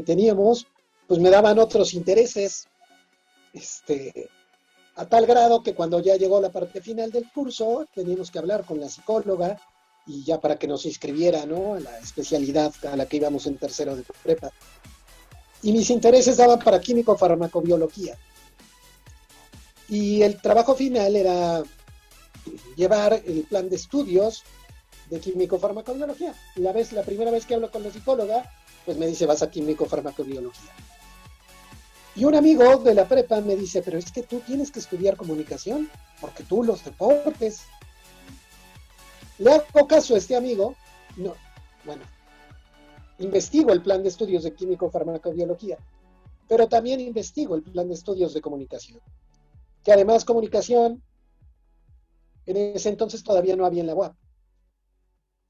teníamos, 0.04 0.68
pues 1.08 1.18
me 1.18 1.28
daban 1.28 1.58
otros 1.58 1.92
intereses, 1.94 2.68
este, 3.52 4.30
a 4.94 5.04
tal 5.04 5.26
grado 5.26 5.64
que 5.64 5.74
cuando 5.74 5.98
ya 5.98 6.14
llegó 6.14 6.40
la 6.40 6.52
parte 6.52 6.80
final 6.80 7.10
del 7.10 7.28
curso, 7.32 7.84
teníamos 7.92 8.30
que 8.30 8.38
hablar 8.38 8.64
con 8.64 8.78
la 8.78 8.88
psicóloga 8.88 9.60
y 10.06 10.22
ya 10.22 10.40
para 10.40 10.56
que 10.56 10.68
nos 10.68 10.86
inscribiera, 10.86 11.46
¿no? 11.46 11.74
A 11.74 11.80
la 11.80 11.98
especialidad 11.98 12.72
a 12.88 12.94
la 12.94 13.06
que 13.06 13.16
íbamos 13.16 13.48
en 13.48 13.58
tercero 13.58 13.96
de 13.96 14.04
prepa. 14.22 14.52
Y 15.64 15.72
mis 15.72 15.88
intereses 15.88 16.36
daban 16.36 16.58
para 16.58 16.78
químico 16.78 17.16
farmacobiología. 17.16 18.18
Y 19.88 20.20
el 20.20 20.38
trabajo 20.40 20.74
final 20.74 21.16
era 21.16 21.62
llevar 22.76 23.14
el 23.24 23.44
plan 23.44 23.70
de 23.70 23.76
estudios 23.76 24.44
de 25.08 25.20
químico-farmacobiología. 25.20 26.34
La, 26.56 26.72
vez, 26.72 26.92
la 26.92 27.02
primera 27.02 27.30
vez 27.30 27.46
que 27.46 27.54
hablo 27.54 27.70
con 27.70 27.82
la 27.82 27.90
psicóloga, 27.90 28.52
pues 28.84 28.98
me 28.98 29.06
dice, 29.06 29.24
vas 29.24 29.42
a 29.42 29.50
químico-farmacobiología. 29.50 30.70
Y 32.14 32.26
un 32.26 32.34
amigo 32.34 32.76
de 32.80 32.94
la 32.94 33.08
prepa 33.08 33.40
me 33.40 33.56
dice, 33.56 33.80
pero 33.80 33.96
es 33.96 34.12
que 34.12 34.22
tú 34.22 34.40
tienes 34.40 34.70
que 34.70 34.80
estudiar 34.80 35.16
comunicación, 35.16 35.90
porque 36.20 36.42
tú 36.42 36.62
los 36.62 36.84
deportes. 36.84 37.62
Le 39.38 39.50
hago 39.50 39.88
caso 39.88 40.14
a 40.14 40.18
este 40.18 40.36
amigo, 40.36 40.76
no, 41.16 41.34
bueno, 41.86 42.02
investigo 43.18 43.72
el 43.72 43.82
plan 43.82 44.02
de 44.02 44.08
estudios 44.08 44.42
de 44.42 44.54
químico-farmacobiología, 44.54 45.78
pero 46.48 46.68
también 46.68 47.00
investigo 47.00 47.54
el 47.54 47.62
plan 47.62 47.88
de 47.88 47.94
estudios 47.94 48.34
de 48.34 48.40
comunicación 48.40 49.00
que 49.84 49.92
además 49.92 50.24
comunicación, 50.24 51.02
en 52.46 52.56
ese 52.56 52.88
entonces 52.88 53.22
todavía 53.22 53.54
no 53.54 53.66
había 53.66 53.82
en 53.82 53.86
la 53.86 53.94
UAP. 53.94 54.16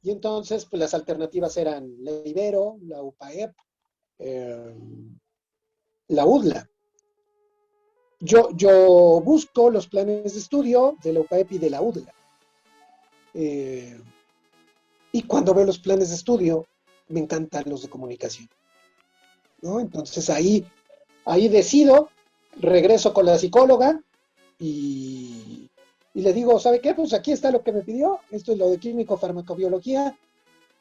Y 0.02 0.10
entonces, 0.10 0.66
pues 0.66 0.80
las 0.80 0.92
alternativas 0.92 1.56
eran 1.56 1.94
la 2.04 2.10
Ibero, 2.10 2.76
la 2.82 3.00
UPAEP, 3.00 3.54
eh, 4.18 4.74
la 6.08 6.26
UDLA. 6.26 6.68
Yo, 8.20 8.50
yo 8.54 9.22
busco 9.24 9.70
los 9.70 9.86
planes 9.86 10.34
de 10.34 10.40
estudio 10.40 10.96
de 11.02 11.12
la 11.12 11.20
UPAEP 11.20 11.52
y 11.52 11.58
de 11.58 11.70
la 11.70 11.80
UDLA. 11.80 12.14
Eh, 13.34 14.00
y 15.12 15.22
cuando 15.22 15.54
veo 15.54 15.64
los 15.64 15.78
planes 15.78 16.10
de 16.10 16.16
estudio, 16.16 16.66
me 17.08 17.20
encantan 17.20 17.64
los 17.66 17.82
de 17.82 17.88
comunicación. 17.88 18.48
Entonces 19.62 20.28
ahí, 20.30 20.66
ahí 21.24 21.48
decido, 21.48 22.10
regreso 22.56 23.14
con 23.14 23.26
la 23.26 23.38
psicóloga, 23.38 24.00
y, 24.58 25.70
le 26.14 26.32
digo, 26.32 26.58
¿sabe 26.60 26.80
qué? 26.80 26.94
Pues 26.94 27.12
aquí 27.12 27.32
está 27.32 27.50
lo 27.50 27.62
que 27.62 27.72
me 27.72 27.82
pidió, 27.82 28.20
esto 28.30 28.52
es 28.52 28.58
lo 28.58 28.70
de 28.70 28.78
químico 28.78 29.16
farmacobiología, 29.16 30.16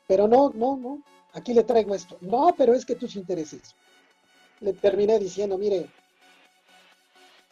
pero 0.08 0.28
no, 0.28 0.52
no, 0.54 0.78
no, 0.78 1.04
aquí 1.34 1.54
le 1.54 1.64
traigo 1.64 1.96
esto. 1.96 2.18
No, 2.22 2.54
pero 2.58 2.74
es 2.74 2.86
que 2.86 2.96
tus 2.96 3.16
intereses. 3.16 3.76
Le 4.60 4.74
terminé 4.74 5.18
diciendo, 5.18 5.58
mire, 5.58 5.90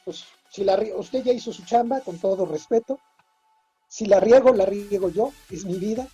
pues 0.06 0.26
si 0.50 0.64
la 0.64 0.80
usted 0.96 1.24
ya 1.24 1.34
hizo 1.34 1.52
su 1.52 1.64
chamba, 1.64 2.02
con 2.02 2.20
todo 2.20 2.46
respeto, 2.46 3.00
si 3.88 4.06
la 4.06 4.20
riego, 4.20 4.54
la 4.54 4.66
riego 4.66 5.10
yo, 5.10 5.32
es 5.50 5.66
mi 5.66 5.78
vida. 5.78 6.08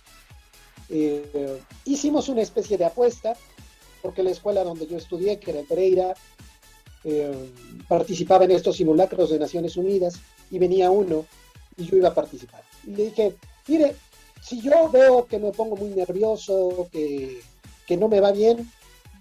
Eh, 0.90 1.60
hicimos 1.84 2.28
una 2.28 2.42
especie 2.42 2.78
de 2.78 2.84
apuesta, 2.84 3.36
porque 4.02 4.22
la 4.22 4.30
escuela 4.30 4.64
donde 4.64 4.86
yo 4.86 4.96
estudié, 4.96 5.38
que 5.38 5.50
era 5.50 5.62
Pereira, 5.62 6.14
eh, 7.04 7.52
participaba 7.86 8.44
en 8.44 8.52
estos 8.52 8.76
simulacros 8.76 9.30
de 9.30 9.38
Naciones 9.38 9.76
Unidas 9.76 10.20
y 10.50 10.58
venía 10.58 10.90
uno 10.90 11.24
y 11.76 11.84
yo 11.86 11.96
iba 11.96 12.08
a 12.08 12.14
participar. 12.14 12.62
Y 12.86 12.90
le 12.90 13.04
dije, 13.06 13.36
mire, 13.66 13.94
si 14.42 14.60
yo 14.60 14.90
veo 14.90 15.26
que 15.26 15.38
me 15.38 15.52
pongo 15.52 15.76
muy 15.76 15.90
nervioso, 15.90 16.88
que, 16.92 17.40
no 17.96 18.08
me 18.08 18.20
va 18.20 18.32
bien, 18.32 18.70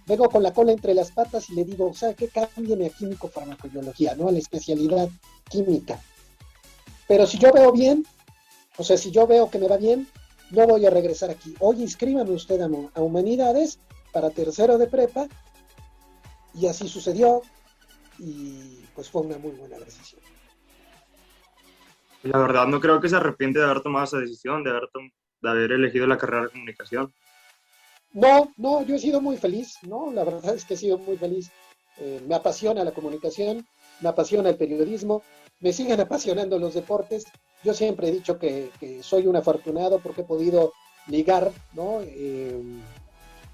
vengo 0.05 0.29
con 0.29 0.43
la 0.43 0.53
cola 0.53 0.71
entre 0.71 0.93
las 0.93 1.12
patas 1.12 1.50
y 1.50 1.53
le 1.53 1.63
digo, 1.63 1.88
o 1.88 1.93
sea, 1.93 2.13
que 2.13 2.27
cámbiame 2.27 2.88
a 2.88 2.89
químico 2.89 3.27
farmacobiología, 3.27 4.15
¿no? 4.15 4.27
A 4.27 4.31
la 4.31 4.39
especialidad 4.39 5.09
química. 5.50 6.01
Pero 7.07 7.25
si 7.25 7.38
yo 7.38 7.51
veo 7.53 7.71
bien, 7.71 8.05
o 8.77 8.83
sea, 8.83 8.97
si 8.97 9.12
yo 9.12 9.27
veo 9.27 9.50
que 9.50 9.59
me 9.59 9.67
va 9.67 9.77
bien, 9.77 10.07
no 10.51 10.68
voy 10.68 10.86
a 10.86 10.89
regresar 10.89 11.30
aquí. 11.30 11.54
Oye, 11.60 11.84
inscríbame 11.84 12.32
usted 12.32 12.62
a, 12.62 12.70
a 12.94 13.01
Humanidades 13.01 13.80
para 14.12 14.30
tercero 14.30 14.77
de 14.77 14.88
prepa. 14.88 15.27
Y 16.54 16.68
así 16.68 16.88
sucedió 16.88 17.42
y 18.20 18.84
pues 18.96 19.10
fue 19.10 19.22
una 19.22 19.38
muy 19.38 19.51
buena 19.51 19.77
decisión. 19.77 20.22
La 22.24 22.39
verdad 22.39 22.66
no 22.68 22.80
creo 22.80 23.00
que 23.00 23.10
se 23.10 23.16
arrepiente 23.16 23.60
de 23.60 23.66
haber 23.66 23.82
tomado 23.82 24.06
esa 24.06 24.18
decisión, 24.18 24.63
de 24.63 24.72
haber, 24.72 24.89
de 25.42 25.50
haber 25.50 25.72
elegido 25.72 26.08
la 26.08 26.18
carrera 26.18 26.44
de 26.44 26.50
comunicación. 26.50 27.13
No, 28.13 28.51
no, 28.58 28.82
yo 28.84 28.96
he 28.96 29.00
sido 29.00 29.22
muy 29.22 29.38
feliz, 29.38 29.77
¿no? 29.84 30.12
La 30.12 30.24
verdad 30.24 30.56
es 30.56 30.66
que 30.66 30.74
he 30.74 30.77
sido 30.77 30.98
muy 30.98 31.18
feliz. 31.18 31.51
Eh, 32.00 32.22
me 32.27 32.36
apasiona 32.36 32.84
la 32.84 32.92
comunicación, 32.92 33.68
me 34.01 34.10
apasiona 34.10 34.50
el 34.50 34.58
periodismo, 34.58 35.24
me 35.60 35.74
siguen 35.74 36.00
apasionando 36.00 36.58
los 36.58 36.74
deportes. 36.74 37.25
Yo 37.64 37.74
siempre 37.74 38.08
he 38.08 38.12
dicho 38.12 38.38
que, 38.38 38.72
soy 39.02 39.28
un 39.28 39.36
afortunado 39.36 40.00
porque 40.00 40.22
he 40.22 40.26
podido 40.26 40.74
ligar. 41.08 41.52
Eh, 42.04 42.62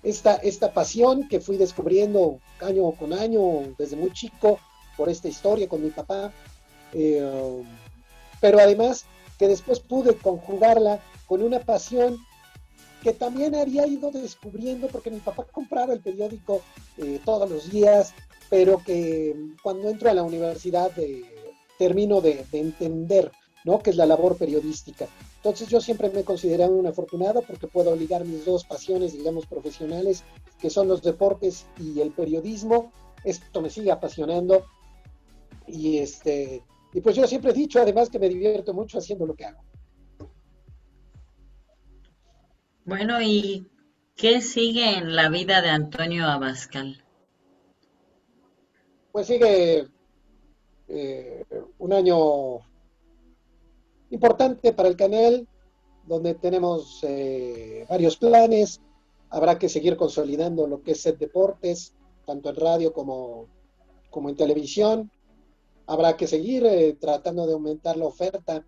esta, 0.03 0.35
esta 0.35 0.73
pasión 0.73 1.27
que 1.29 1.39
fui 1.39 1.57
descubriendo 1.57 2.39
año 2.59 2.91
con 2.91 3.13
año, 3.13 3.73
desde 3.77 3.95
muy 3.95 4.11
chico, 4.11 4.59
por 4.97 5.09
esta 5.09 5.29
historia 5.29 5.67
con 5.67 5.81
mi 5.81 5.89
papá, 5.89 6.31
eh, 6.93 7.63
pero 8.41 8.59
además 8.59 9.05
que 9.39 9.47
después 9.47 9.79
pude 9.79 10.15
conjugarla 10.15 10.99
con 11.25 11.41
una 11.41 11.59
pasión 11.59 12.17
que 13.01 13.13
también 13.13 13.55
había 13.55 13.87
ido 13.87 14.11
descubriendo, 14.11 14.87
porque 14.87 15.11
mi 15.11 15.19
papá 15.19 15.45
compraba 15.51 15.93
el 15.93 16.01
periódico 16.01 16.61
eh, 16.97 17.19
todos 17.25 17.49
los 17.49 17.69
días, 17.69 18.13
pero 18.49 18.81
que 18.83 19.35
cuando 19.61 19.89
entro 19.89 20.09
a 20.09 20.13
la 20.13 20.23
universidad 20.23 20.91
termino 21.77 22.21
de, 22.21 22.45
entender, 22.51 23.31
¿no? 23.63 23.79
Que 23.79 23.91
es 23.91 23.95
la 23.95 24.05
labor 24.05 24.37
periodística. 24.37 25.07
Entonces 25.37 25.67
yo 25.67 25.81
siempre 25.81 26.09
me 26.09 26.21
he 26.21 26.23
considerado 26.23 26.73
un 26.73 26.87
afortunado 26.87 27.41
porque 27.41 27.67
puedo 27.67 27.95
ligar 27.95 28.25
mis 28.25 28.45
dos 28.45 28.65
pasiones, 28.65 29.13
digamos, 29.13 29.45
profesionales, 29.45 30.23
que 30.59 30.69
son 30.69 30.87
los 30.87 31.01
deportes 31.01 31.65
y 31.79 31.99
el 31.99 32.11
periodismo. 32.11 32.91
Esto 33.23 33.61
me 33.61 33.69
sigue 33.69 33.91
apasionando 33.91 34.65
y 35.67 35.97
este 35.97 36.63
y 36.93 37.01
pues 37.01 37.15
yo 37.15 37.25
siempre 37.25 37.51
he 37.51 37.53
dicho 37.53 37.81
además 37.81 38.09
que 38.09 38.19
me 38.19 38.29
divierto 38.29 38.73
mucho 38.73 38.99
haciendo 38.99 39.25
lo 39.25 39.33
que 39.33 39.45
hago. 39.45 39.63
Bueno, 42.85 43.21
¿y 43.21 43.67
qué 44.15 44.41
sigue 44.41 44.97
en 44.97 45.15
la 45.15 45.29
vida 45.29 45.61
de 45.61 45.69
Antonio 45.69 46.25
Abascal? 46.27 47.03
Pues 49.11 49.27
sigue 49.27 49.87
eh, 50.89 51.45
un 51.79 51.93
año 51.93 52.59
importante 54.13 54.73
para 54.73 54.89
el 54.89 54.95
canal, 54.95 55.47
donde 56.05 56.35
tenemos 56.35 56.99
eh, 57.03 57.85
varios 57.89 58.15
planes. 58.17 58.79
Habrá 59.29 59.57
que 59.57 59.69
seguir 59.69 59.97
consolidando 59.97 60.67
lo 60.67 60.83
que 60.83 60.91
es 60.91 61.01
Set 61.01 61.17
Deportes, 61.17 61.95
tanto 62.25 62.49
en 62.49 62.55
radio 62.55 62.93
como, 62.93 63.47
en 64.13 64.35
televisión. 64.35 65.11
Habrá 65.87 66.15
que 66.15 66.27
seguir 66.27 66.65
eh, 66.65 66.95
tratando 66.99 67.47
de 67.47 67.53
aumentar 67.53 67.97
la 67.97 68.05
oferta 68.05 68.63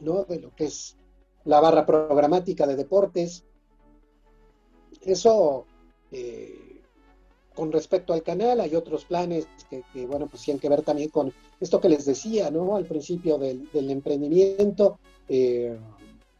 ¿no? 0.00 0.24
de 0.24 0.40
lo 0.40 0.54
que 0.54 0.64
es 0.64 0.96
la 1.44 1.60
barra 1.60 1.86
programática 1.86 2.66
de 2.66 2.76
deportes. 2.76 3.44
Eso, 5.00 5.64
eh, 6.12 6.69
con 7.60 7.70
respecto 7.70 8.14
al 8.14 8.22
canal, 8.22 8.58
hay 8.58 8.74
otros 8.74 9.04
planes 9.04 9.46
que, 9.68 10.06
bueno, 10.06 10.26
pues 10.28 10.44
tienen 10.44 10.58
que 10.58 10.70
ver 10.70 10.80
también 10.80 11.10
con 11.10 11.30
esto 11.60 11.78
que 11.78 11.90
les 11.90 12.06
decía, 12.06 12.50
¿no? 12.50 12.74
Al 12.74 12.86
principio 12.86 13.36
del, 13.36 13.68
emprendimiento. 13.74 14.98
Eh, 15.28 15.76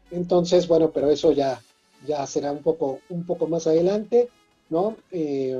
entonces, 0.09 0.67
bueno, 0.67 0.89
pero 0.89 1.11
eso 1.11 1.31
ya, 1.31 1.61
ya 2.07 2.25
será 2.25 2.51
un 2.51 2.63
poco, 2.63 3.01
un 3.09 3.23
poco 3.23 3.45
más 3.45 3.67
adelante, 3.67 4.29
¿no? 4.71 4.95
Eh, 5.11 5.55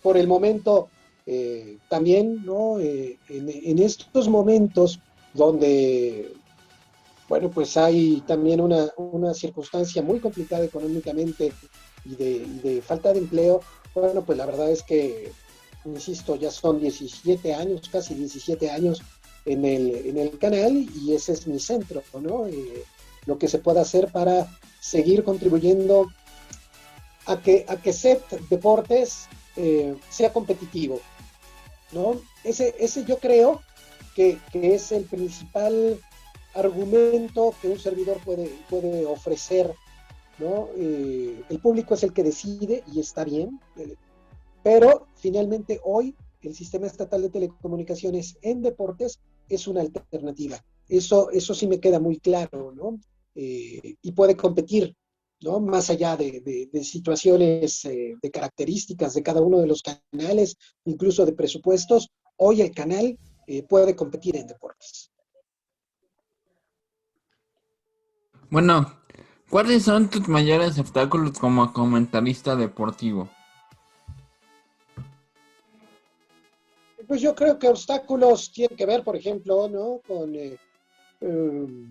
por 0.00 0.16
el 0.16 0.28
momento, 0.28 0.90
también, 1.88 2.46
¿no? 2.46 2.78
En 2.78 3.78
estos 3.80 4.28
momentos 4.28 5.00
donde 5.32 6.34
bueno, 7.34 7.50
pues 7.50 7.76
hay 7.76 8.22
también 8.28 8.60
una, 8.60 9.34
circunstancia 9.34 10.02
muy 10.02 10.20
complicada 10.20 10.64
económicamente 10.64 11.52
y 12.04 12.14
de, 12.14 12.80
falta 12.80 13.12
de 13.12 13.18
empleo. 13.18 13.60
Bueno, 13.92 14.24
pues 14.24 14.38
la 14.38 14.46
verdad 14.46 14.70
es 14.70 14.84
que, 14.84 15.32
insisto, 15.84 16.36
ya 16.36 16.52
son 16.52 16.78
17 16.78 17.52
años, 17.52 17.88
casi 17.90 18.14
17 18.14 18.70
años 18.70 19.02
en 19.46 19.64
el, 19.64 20.38
canal 20.38 20.86
y 20.94 21.12
ese 21.12 21.32
es 21.32 21.48
mi 21.48 21.58
centro, 21.58 22.04
¿no? 22.20 22.46
Eh, 22.46 22.84
lo 23.26 23.36
que 23.36 23.48
se 23.48 23.58
pueda 23.58 23.80
hacer 23.80 24.12
para 24.12 24.46
seguir 24.78 25.24
contribuyendo 25.24 26.06
a 27.26 27.40
que, 27.40 27.64
a 27.66 27.74
que 27.78 27.92
SET 27.92 28.22
Deportes 28.48 29.26
eh, 29.56 29.96
sea 30.08 30.32
competitivo, 30.32 31.00
¿no? 31.90 32.14
Ese, 32.44 32.76
ese 32.78 33.04
yo 33.04 33.18
creo 33.18 33.60
que, 34.14 34.38
que 34.52 34.76
es 34.76 34.92
el 34.92 35.02
principal 35.02 35.98
argumento 36.54 37.54
que 37.60 37.68
un 37.68 37.78
servidor 37.78 38.18
puede, 38.24 38.50
puede 38.70 39.04
ofrecer, 39.06 39.74
¿no? 40.38 40.68
Eh, 40.76 41.42
el 41.48 41.60
público 41.60 41.94
es 41.94 42.02
el 42.02 42.12
que 42.12 42.22
decide 42.22 42.84
y 42.92 43.00
está 43.00 43.24
bien, 43.24 43.60
eh, 43.76 43.96
pero 44.62 45.06
finalmente 45.16 45.80
hoy 45.84 46.14
el 46.42 46.54
sistema 46.54 46.86
estatal 46.86 47.22
de 47.22 47.30
telecomunicaciones 47.30 48.36
en 48.42 48.62
deportes 48.62 49.20
es 49.48 49.66
una 49.66 49.80
alternativa. 49.80 50.62
Eso, 50.88 51.30
eso 51.30 51.54
sí 51.54 51.66
me 51.66 51.80
queda 51.80 51.98
muy 51.98 52.18
claro, 52.18 52.72
¿no? 52.72 52.98
Eh, 53.34 53.96
y 54.00 54.12
puede 54.12 54.36
competir, 54.36 54.94
¿no? 55.40 55.60
Más 55.60 55.90
allá 55.90 56.16
de, 56.16 56.68
de 56.70 56.84
situaciones, 56.84 57.82
de 57.82 58.30
características 58.30 59.14
de 59.14 59.22
cada 59.22 59.40
uno 59.40 59.58
de 59.58 59.66
los 59.66 59.82
canales, 59.82 60.56
incluso 60.84 61.24
de 61.26 61.32
presupuestos, 61.32 62.10
hoy 62.36 62.60
el 62.60 62.72
canal 62.72 63.18
puede 63.68 63.96
competir 63.96 64.36
en 64.36 64.46
deportes. 64.46 65.10
Bueno, 68.54 68.86
¿cuáles 69.50 69.82
son 69.82 70.08
tus 70.08 70.28
mayores 70.28 70.78
obstáculos 70.78 71.36
como 71.40 71.72
comentarista 71.72 72.54
deportivo? 72.54 73.28
Pues 77.08 77.20
yo 77.20 77.34
creo 77.34 77.58
que 77.58 77.66
obstáculos 77.66 78.52
tienen 78.52 78.76
que 78.76 78.86
ver, 78.86 79.02
por 79.02 79.16
ejemplo, 79.16 79.68
¿no? 79.68 80.00
con 80.06 80.36
eh, 80.36 80.56
em, 81.20 81.90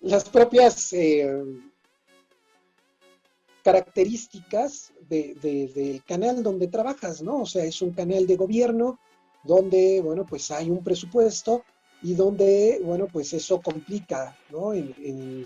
las 0.00 0.26
propias 0.30 0.94
eh, 0.94 1.44
características 3.62 4.94
del 5.10 6.02
canal 6.06 6.42
donde 6.42 6.68
trabajas, 6.68 7.20
¿no? 7.20 7.42
O 7.42 7.46
sea, 7.46 7.64
es 7.64 7.82
un 7.82 7.90
canal 7.90 8.26
de 8.26 8.36
gobierno 8.36 8.98
donde, 9.44 10.00
bueno, 10.00 10.24
pues 10.24 10.50
hay 10.50 10.70
un 10.70 10.82
presupuesto 10.82 11.64
y 12.02 12.14
donde, 12.14 12.80
bueno, 12.84 13.06
pues 13.06 13.32
eso 13.32 13.60
complica, 13.60 14.36
¿no? 14.50 14.72
En, 14.72 15.44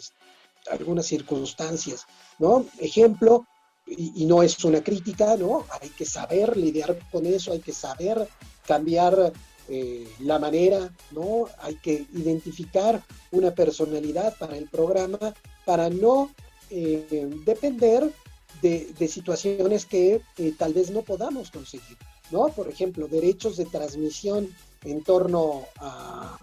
algunas 0.70 1.06
circunstancias, 1.06 2.06
¿no? 2.38 2.64
Ejemplo, 2.78 3.44
y, 3.84 4.24
no 4.26 4.44
es 4.44 4.62
una 4.64 4.82
crítica, 4.82 5.36
¿no? 5.36 5.66
Hay 5.80 5.88
que 5.88 6.04
saber 6.04 6.56
lidiar 6.56 6.96
con 7.10 7.26
eso, 7.26 7.52
hay 7.52 7.58
que 7.58 7.72
saber 7.72 8.28
cambiar 8.64 9.32
eh, 9.68 10.06
la 10.20 10.38
manera, 10.38 10.94
¿no? 11.10 11.48
Hay 11.58 11.74
que 11.76 12.06
identificar 12.12 13.02
una 13.32 13.52
personalidad 13.52 14.36
para 14.38 14.56
el 14.56 14.68
programa 14.68 15.34
para 15.64 15.90
no 15.90 16.30
eh, 16.70 17.28
depender 17.44 18.12
de, 18.60 19.08
situaciones 19.08 19.86
que 19.86 20.20
eh, 20.38 20.54
tal 20.56 20.72
vez 20.72 20.90
no 20.90 21.02
podamos 21.02 21.50
conseguir, 21.50 21.96
¿no? 22.30 22.48
Por 22.48 22.68
ejemplo, 22.68 23.08
derechos 23.08 23.56
de 23.56 23.64
transmisión 23.64 24.48
en 24.84 25.02
torno 25.02 25.64
a, 25.78 26.38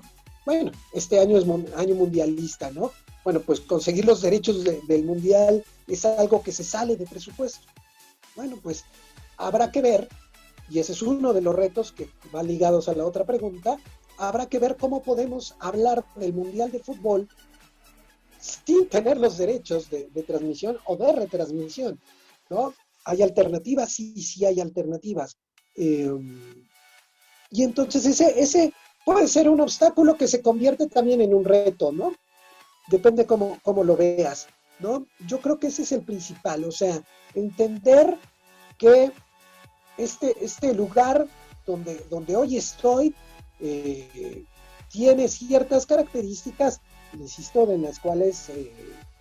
bueno, 0.46 0.72
este 0.94 1.20
año 1.20 1.38
es 1.38 1.46
año 1.76 1.96
mundialista, 1.96 2.72
¿no? 2.72 2.92
Bueno, 3.24 3.42
pues 3.42 3.60
conseguir 3.60 4.06
los 4.06 4.22
derechos 4.22 4.64
del 4.64 5.04
mundial 5.04 5.64
es 5.88 6.06
algo 6.06 6.42
que 6.42 6.52
se 6.52 6.64
sale 6.64 6.96
de 6.96 7.06
presupuesto. 7.06 7.68
Bueno, 8.36 8.58
pues 8.62 8.86
habrá 9.38 9.72
que 9.72 9.82
ver, 9.82 10.08
y 10.70 10.80
ese 10.80 10.94
es 10.94 11.02
uno 11.02 11.34
de 11.34 11.42
los 11.42 11.56
retos 11.56 11.92
que 11.92 12.10
va 12.34 12.42
ligados 12.42 12.88
a 12.90 12.96
la 12.96 13.06
otra 13.06 13.26
pregunta, 13.26 13.78
habrá 14.18 14.48
que 14.48 14.60
ver 14.60 14.78
cómo 14.78 15.02
podemos 15.02 15.56
hablar 15.60 16.06
del 16.16 16.34
mundial 16.34 16.72
de 16.72 16.80
fútbol 16.80 17.28
sin 18.40 18.88
tener 18.88 19.18
los 19.18 19.38
derechos 19.38 19.90
de, 19.90 20.24
transmisión 20.26 20.78
o 20.86 20.96
de 20.96 21.12
retransmisión, 21.12 22.00
¿no? 22.50 22.74
¿Hay 23.06 23.22
alternativas? 23.22 23.92
Sí, 23.92 24.22
sí 24.22 24.46
hay 24.46 24.60
alternativas. 24.60 25.38
Eh, 25.76 26.10
y 27.50 27.64
entonces 27.64 28.06
ese, 28.06 28.40
ese 28.40 28.74
puede 29.06 29.28
ser 29.28 29.50
un 29.50 29.62
obstáculo 29.62 30.18
que 30.18 30.28
se 30.28 30.42
convierte 30.42 30.88
también 30.88 31.22
en 31.22 31.34
un 31.34 31.44
reto, 31.44 31.92
¿no? 31.92 32.14
Depende 32.88 33.26
cómo, 33.26 33.58
cómo 33.64 33.84
lo 33.84 33.96
veas, 33.96 34.48
¿no? 34.80 35.06
Yo 35.28 35.40
creo 35.40 35.60
que 35.60 35.68
ese 35.68 35.84
es 35.84 35.92
el 35.92 36.04
principal, 36.04 36.64
o 36.64 36.72
sea, 36.72 37.02
entender 37.34 38.18
que 38.78 39.12
este, 39.98 40.36
este 40.44 40.74
lugar 40.74 41.28
donde, 41.66 42.06
donde 42.10 42.36
hoy 42.36 42.58
estoy 42.58 43.14
eh, 43.60 44.46
tiene 44.90 45.28
ciertas 45.28 45.86
características, 45.86 46.82
insisto, 47.14 47.66
de 47.66 47.78
las 47.78 48.00
cuales 48.00 48.50
eh, 48.50 48.72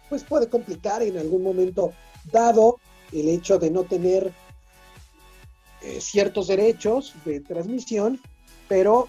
pues 0.09 0.25
puede 0.25 0.49
complicar 0.49 1.03
en 1.03 1.19
algún 1.19 1.43
momento 1.43 1.93
dado 2.33 2.79
el 3.13 3.29
hecho 3.29 3.59
de 3.59 3.71
no 3.71 3.85
tener 3.85 4.33
eh, 5.89 6.01
ciertos 6.03 6.49
derechos 6.49 7.15
de 7.25 7.41
transmisión, 7.41 8.21
pero 8.69 9.09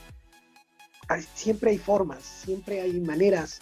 siempre 1.33 1.71
hay 1.71 1.77
formas, 1.77 2.23
siempre 2.23 2.79
hay 2.79 3.01
maneras, 3.01 3.59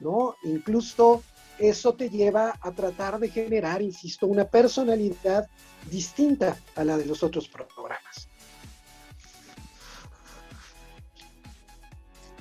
¿no? 0.00 0.34
Incluso 0.44 1.22
eso 1.58 1.94
te 1.94 2.10
lleva 2.10 2.58
a 2.60 2.72
tratar 2.72 3.18
de 3.18 3.30
generar, 3.30 3.80
insisto, 3.80 4.26
una 4.26 4.44
personalidad 4.44 5.48
distinta 5.90 6.58
a 6.76 6.84
la 6.84 6.98
de 6.98 7.06
los 7.06 7.22
otros 7.22 7.48
programas. 7.48 8.28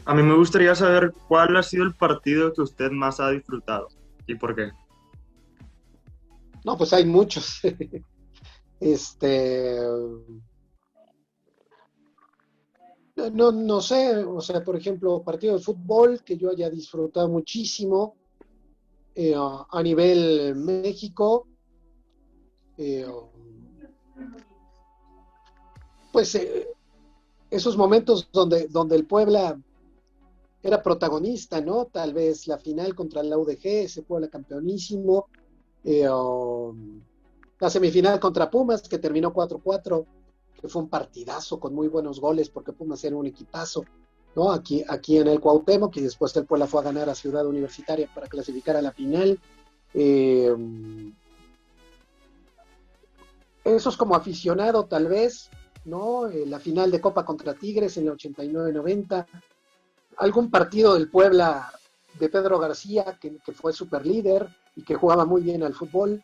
A 0.04 0.14
mí 0.14 0.24
me 0.24 0.36
gustaría 0.36 0.76
saber 0.76 1.14
cuál 1.28 1.56
ha 1.56 1.64
sido 1.64 1.86
el 1.86 1.96
partido 1.96 2.52
que 2.54 2.62
usted 2.62 2.92
más 2.92 3.22
ha 3.22 3.30
disfrutado 3.30 3.88
y 4.26 4.36
por 4.36 4.56
qué. 4.56 4.72
No, 6.66 6.78
pues 6.78 6.92
hay 6.92 7.06
muchos. 7.06 7.62
Este. 8.80 9.80
No, 13.34 13.52
no 13.52 13.82
sé, 13.82 14.16
o 14.24 14.40
sea, 14.42 14.64
por 14.64 14.76
ejemplo, 14.76 15.24
partido 15.24 15.58
de 15.58 15.64
fútbol 15.64 16.24
que 16.24 16.38
yo 16.38 16.52
haya 16.52 16.70
disfrutado 16.70 17.28
muchísimo. 17.28 18.16
Eh, 19.16 19.34
a 19.36 19.82
nivel 19.82 20.56
México, 20.56 21.48
eh, 22.78 23.08
pues 26.14 26.36
eh, 26.36 26.68
esos 27.50 27.76
momentos 27.76 28.30
donde, 28.32 28.68
donde 28.68 28.96
el 28.96 29.08
Puebla 29.08 29.60
era 30.62 30.84
protagonista, 30.84 31.62
¿no? 31.62 31.86
Tal 31.86 32.14
vez 32.14 32.46
la 32.46 32.60
final 32.60 32.94
contra 32.94 33.24
la 33.24 33.40
UDG, 33.40 33.66
ese 33.66 34.04
Puebla 34.04 34.28
campeonísimo, 34.28 35.30
la 37.60 37.70
semifinal 37.70 38.20
contra 38.20 38.50
Pumas, 38.50 38.82
que 38.88 39.00
terminó 39.00 39.34
4-4, 39.34 40.06
que 40.62 40.68
fue 40.68 40.82
un 40.82 40.90
partidazo 40.90 41.60
con 41.60 41.74
muy 41.74 41.88
buenos 41.88 42.20
goles, 42.20 42.50
porque 42.50 42.74
Pumas 42.74 43.04
era 43.04 43.16
un 43.16 43.26
equipazo. 43.26 43.86
¿no? 44.36 44.52
Aquí, 44.52 44.84
aquí 44.88 45.18
en 45.18 45.28
el 45.28 45.40
Cuauhtémoc, 45.40 45.98
y 45.98 46.02
después 46.02 46.36
el 46.36 46.46
Puebla 46.46 46.68
fue 46.68 46.82
a 46.82 46.84
ganar 46.84 47.10
a 47.10 47.16
Ciudad 47.16 47.46
Universitaria 47.48 48.08
para 48.14 48.28
clasificar 48.28 48.76
a 48.76 48.82
la 48.82 48.92
final. 48.92 49.40
Eh, 49.94 50.56
eso 53.64 53.90
es 53.90 53.98
como 53.98 54.16
aficionado 54.16 54.86
tal 54.86 55.08
vez, 55.08 55.50
¿no? 55.86 56.28
Eh, 56.28 56.46
la 56.46 56.60
final 56.60 56.92
de 56.92 57.02
Copa 57.02 57.26
contra 57.26 57.54
Tigres 57.54 57.98
en 57.98 58.08
el 58.08 58.14
89-90. 58.14 59.26
Algún 60.18 60.50
partido 60.50 60.94
del 60.94 61.10
Puebla 61.10 61.72
de 62.18 62.30
Pedro 62.30 62.60
García, 62.60 63.18
que, 63.20 63.38
fue 63.54 63.74
super 63.74 64.06
líder 64.06 64.48
y 64.76 64.84
que 64.84 64.96
jugaba 64.96 65.26
muy 65.26 65.42
bien 65.42 65.64
al 65.64 65.74
fútbol. 65.74 66.24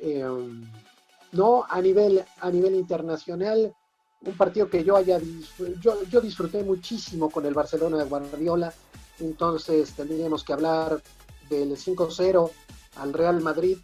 Eh, 0.00 0.24
no, 1.32 1.64
a 1.68 1.80
nivel, 1.80 2.24
a 2.40 2.50
nivel 2.50 2.74
internacional, 2.74 3.72
un 4.22 4.36
partido 4.36 4.68
que 4.68 4.82
yo 4.82 4.96
haya 4.96 5.20
yo, 5.80 6.02
yo 6.04 6.20
disfruté 6.20 6.62
muchísimo 6.64 7.30
con 7.30 7.46
el 7.46 7.54
Barcelona 7.54 7.98
de 7.98 8.04
Guardiola, 8.04 8.72
entonces 9.20 9.92
tendríamos 9.92 10.42
que 10.42 10.52
hablar 10.52 11.00
del 11.48 11.76
5-0 11.76 12.50
al 12.96 13.12
Real 13.12 13.40
Madrid, 13.40 13.78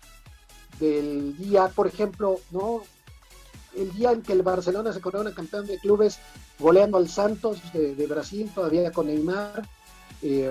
del 0.80 1.36
día, 1.36 1.68
por 1.68 1.86
ejemplo, 1.86 2.40
¿no? 2.50 2.82
El 3.74 3.92
día 3.92 4.12
en 4.12 4.22
que 4.22 4.32
el 4.32 4.42
Barcelona 4.42 4.92
se 4.92 5.00
corona 5.00 5.34
campeón 5.34 5.66
de 5.66 5.78
clubes, 5.78 6.18
goleando 6.58 6.96
al 6.96 7.08
Santos 7.08 7.60
de, 7.72 8.06
Brasil, 8.06 8.50
todavía 8.54 8.90
con 8.90 9.06
Neymar. 9.06 9.68
Eh, 10.22 10.50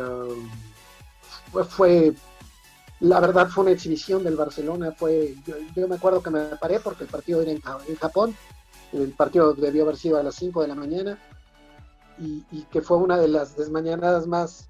fue, 1.69 2.13
la 2.99 3.19
verdad, 3.19 3.47
fue 3.49 3.63
una 3.65 3.73
exhibición 3.73 4.23
del 4.23 4.36
Barcelona. 4.36 4.91
Fue, 4.91 5.36
yo, 5.75 5.88
me 5.88 5.95
acuerdo 5.95 6.23
que 6.23 6.29
me 6.29 6.41
paré 6.58 6.79
porque 6.79 7.03
el 7.03 7.10
partido 7.10 7.41
era 7.41 7.51
en, 7.51 7.62
en 7.88 7.95
Japón 7.95 8.36
el 8.93 9.12
partido 9.12 9.53
debió 9.53 9.84
haber 9.84 9.97
sido 9.97 10.17
a 10.17 10.23
las 10.23 10.36
5 10.36 10.62
de 10.62 10.67
la 10.67 10.75
mañana 10.75 11.19
y, 12.17 12.63
que 12.71 12.81
fue 12.81 12.97
una 12.97 13.17
de 13.17 13.27
las 13.27 13.58
desmañanadas 13.58 14.25
más, 14.25 14.69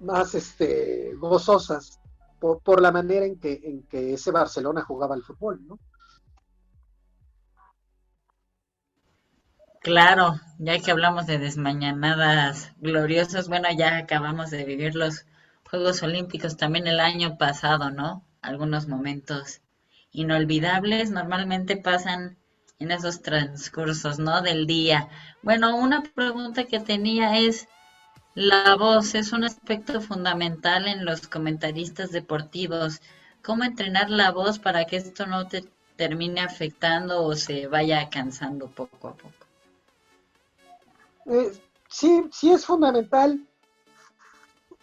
más 0.00 0.34
este, 0.34 1.14
gozosas 1.16 2.00
por, 2.40 2.80
la 2.80 2.90
manera 2.90 3.26
en 3.26 3.38
que, 3.38 3.60
en 3.62 3.82
que 3.84 4.14
ese 4.14 4.30
Barcelona 4.30 4.82
jugaba 4.82 5.14
al 5.14 5.22
fútbol, 5.22 5.60
¿no? 5.66 5.78
Claro, 9.80 10.40
ya 10.58 10.78
que 10.78 10.92
hablamos 10.92 11.26
de 11.26 11.38
desmañanadas 11.38 12.72
gloriosas, 12.78 13.48
bueno, 13.48 13.68
ya 13.76 13.98
acabamos 13.98 14.50
de 14.50 14.64
vivir 14.64 14.94
los 14.94 15.26
Juegos 15.72 16.02
Olímpicos 16.02 16.58
también 16.58 16.86
el 16.86 17.00
año 17.00 17.38
pasado, 17.38 17.88
¿no? 17.88 18.26
Algunos 18.42 18.88
momentos 18.88 19.62
inolvidables 20.10 21.10
normalmente 21.10 21.78
pasan 21.78 22.36
en 22.78 22.90
esos 22.90 23.22
transcursos, 23.22 24.18
¿no? 24.18 24.42
Del 24.42 24.66
día. 24.66 25.08
Bueno, 25.40 25.74
una 25.74 26.02
pregunta 26.02 26.64
que 26.64 26.78
tenía 26.78 27.38
es, 27.38 27.68
la 28.34 28.76
voz 28.76 29.14
es 29.14 29.32
un 29.32 29.44
aspecto 29.44 30.02
fundamental 30.02 30.86
en 30.86 31.06
los 31.06 31.26
comentaristas 31.26 32.12
deportivos. 32.12 33.00
¿Cómo 33.42 33.64
entrenar 33.64 34.10
la 34.10 34.30
voz 34.30 34.58
para 34.58 34.84
que 34.84 34.96
esto 34.96 35.24
no 35.24 35.48
te 35.48 35.64
termine 35.96 36.42
afectando 36.42 37.24
o 37.24 37.34
se 37.34 37.66
vaya 37.66 38.10
cansando 38.10 38.68
poco 38.68 39.08
a 39.08 39.14
poco? 39.14 39.46
Eh, 41.24 41.50
sí, 41.88 42.28
sí 42.30 42.52
es 42.52 42.66
fundamental 42.66 43.40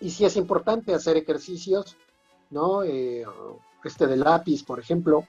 y 0.01 0.09
sí 0.11 0.25
es 0.25 0.35
importante 0.37 0.93
hacer 0.93 1.17
ejercicios, 1.17 1.97
¿no? 2.49 2.83
Eh, 2.83 3.25
este 3.83 4.07
de 4.07 4.17
lápiz, 4.17 4.63
por 4.63 4.79
ejemplo, 4.79 5.27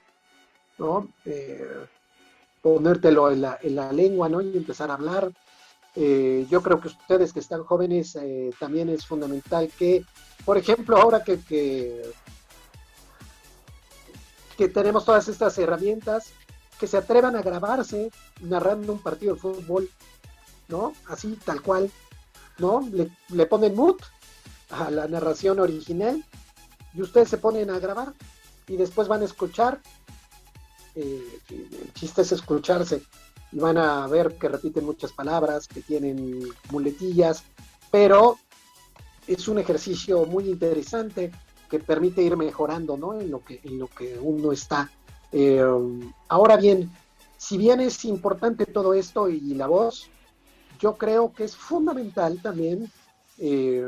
¿no? 0.77 1.09
Eh, 1.25 1.85
ponértelo 2.61 3.31
en 3.31 3.41
la, 3.41 3.59
en 3.61 3.75
la 3.75 3.91
lengua, 3.91 4.29
¿no? 4.29 4.41
Y 4.41 4.55
empezar 4.55 4.89
a 4.91 4.95
hablar. 4.95 5.31
Eh, 5.95 6.47
yo 6.49 6.61
creo 6.61 6.79
que 6.79 6.87
ustedes 6.87 7.33
que 7.33 7.41
están 7.41 7.65
jóvenes 7.65 8.17
también 8.59 8.87
es 8.89 9.05
fundamental 9.05 9.69
que, 9.77 10.05
por 10.45 10.57
ejemplo, 10.57 10.95
ahora 10.97 11.21
que, 11.23 11.39
que, 11.39 12.01
tenemos 14.73 15.03
todas 15.05 15.27
estas 15.27 15.57
herramientas, 15.57 16.33
que 16.79 16.85
se 16.85 16.95
atrevan 16.95 17.35
a 17.35 17.41
grabarse 17.41 18.11
narrando 18.41 18.93
un 18.93 18.99
partido 18.99 19.33
de 19.33 19.39
fútbol, 19.39 19.89
¿no? 20.67 20.93
Así, 21.07 21.37
tal 21.43 21.63
cual, 21.63 21.91
¿no? 22.59 22.87
Le, 22.91 23.09
le 23.29 23.45
ponen 23.47 23.75
mood 23.75 23.97
a 24.71 24.91
la 24.91 25.07
narración 25.07 25.59
original 25.59 26.23
y 26.93 27.01
ustedes 27.01 27.29
se 27.29 27.37
ponen 27.37 27.69
a 27.69 27.79
grabar 27.79 28.13
y 28.67 28.77
después 28.77 29.07
van 29.07 29.21
a 29.21 29.25
escuchar 29.25 29.81
eh, 30.95 31.39
el 31.49 31.93
chiste 31.93 32.21
es 32.21 32.31
escucharse 32.31 33.01
y 33.51 33.59
van 33.59 33.77
a 33.77 34.07
ver 34.07 34.37
que 34.37 34.47
repiten 34.47 34.85
muchas 34.85 35.11
palabras, 35.11 35.67
que 35.67 35.81
tienen 35.81 36.41
muletillas, 36.69 37.43
pero 37.89 38.37
es 39.27 39.47
un 39.47 39.59
ejercicio 39.59 40.25
muy 40.25 40.49
interesante 40.49 41.31
que 41.69 41.79
permite 41.79 42.21
ir 42.21 42.35
mejorando 42.37 42.97
¿no? 42.97 43.19
en, 43.19 43.31
lo 43.31 43.43
que, 43.43 43.61
en 43.63 43.79
lo 43.79 43.87
que 43.87 44.17
uno 44.19 44.51
está. 44.51 44.89
Eh, 45.31 45.63
ahora 46.27 46.57
bien, 46.57 46.91
si 47.37 47.57
bien 47.57 47.79
es 47.79 48.03
importante 48.05 48.65
todo 48.65 48.93
esto 48.93 49.29
y 49.29 49.53
la 49.53 49.67
voz, 49.67 50.09
yo 50.79 50.97
creo 50.97 51.33
que 51.33 51.43
es 51.45 51.55
fundamental 51.55 52.41
también 52.41 52.91
eh, 53.37 53.87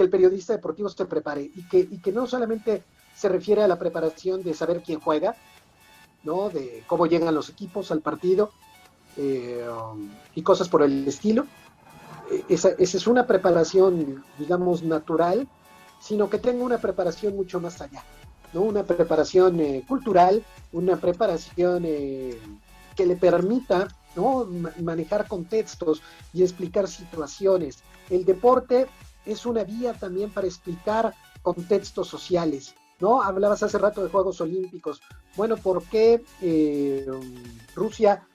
que 0.00 0.04
el 0.04 0.10
periodista 0.10 0.54
deportivo 0.54 0.88
se 0.88 1.04
prepare 1.04 1.42
y 1.42 1.68
que, 1.68 1.78
y 1.78 1.98
que 1.98 2.10
no 2.10 2.26
solamente 2.26 2.84
se 3.14 3.28
refiere 3.28 3.62
a 3.62 3.68
la 3.68 3.78
preparación 3.78 4.42
de 4.42 4.54
saber 4.54 4.82
quién 4.82 4.98
juega, 4.98 5.36
¿no? 6.22 6.48
De 6.48 6.82
cómo 6.86 7.04
llegan 7.04 7.34
los 7.34 7.50
equipos 7.50 7.90
al 7.90 8.00
partido 8.00 8.50
eh, 9.18 9.62
y 10.34 10.40
cosas 10.40 10.70
por 10.70 10.82
el 10.82 11.06
estilo. 11.06 11.44
Eh, 12.30 12.44
esa, 12.48 12.70
es 12.78 13.06
una 13.06 13.26
preparación, 13.26 14.24
digamos, 14.38 14.82
natural, 14.82 15.46
sino 16.00 16.30
que 16.30 16.38
tenga 16.38 16.64
una 16.64 16.78
preparación 16.78 17.36
mucho 17.36 17.60
más 17.60 17.78
allá, 17.82 18.02
¿no? 18.54 18.62
Una 18.62 18.84
preparación 18.84 19.60
eh, 19.60 19.84
cultural, 19.86 20.42
una 20.72 20.96
preparación 20.96 21.82
que 21.82 23.06
le 23.06 23.16
permita 23.16 23.86
¿no? 24.16 24.48
manejar 24.80 25.28
contextos 25.28 26.00
y 26.32 26.42
explicar 26.42 26.88
situaciones. 26.88 27.82
El 28.08 28.24
deporte 28.24 28.86
es 29.32 29.46
una 29.46 29.64
vía 29.64 29.94
también 29.94 30.30
para 30.30 30.46
explicar 30.46 31.14
contextos 31.42 32.08
sociales. 32.08 32.74
¿no? 33.00 33.22
Hablabas 33.22 33.62
hace 33.62 33.78
rato 33.78 34.02
de 34.02 34.10
Juegos 34.10 34.40
Olímpicos. 34.40 35.00
Bueno, 35.36 35.56
¿por 35.56 35.82
qué 35.84 36.22
eh, 36.42 37.06
Rusia 37.74 38.26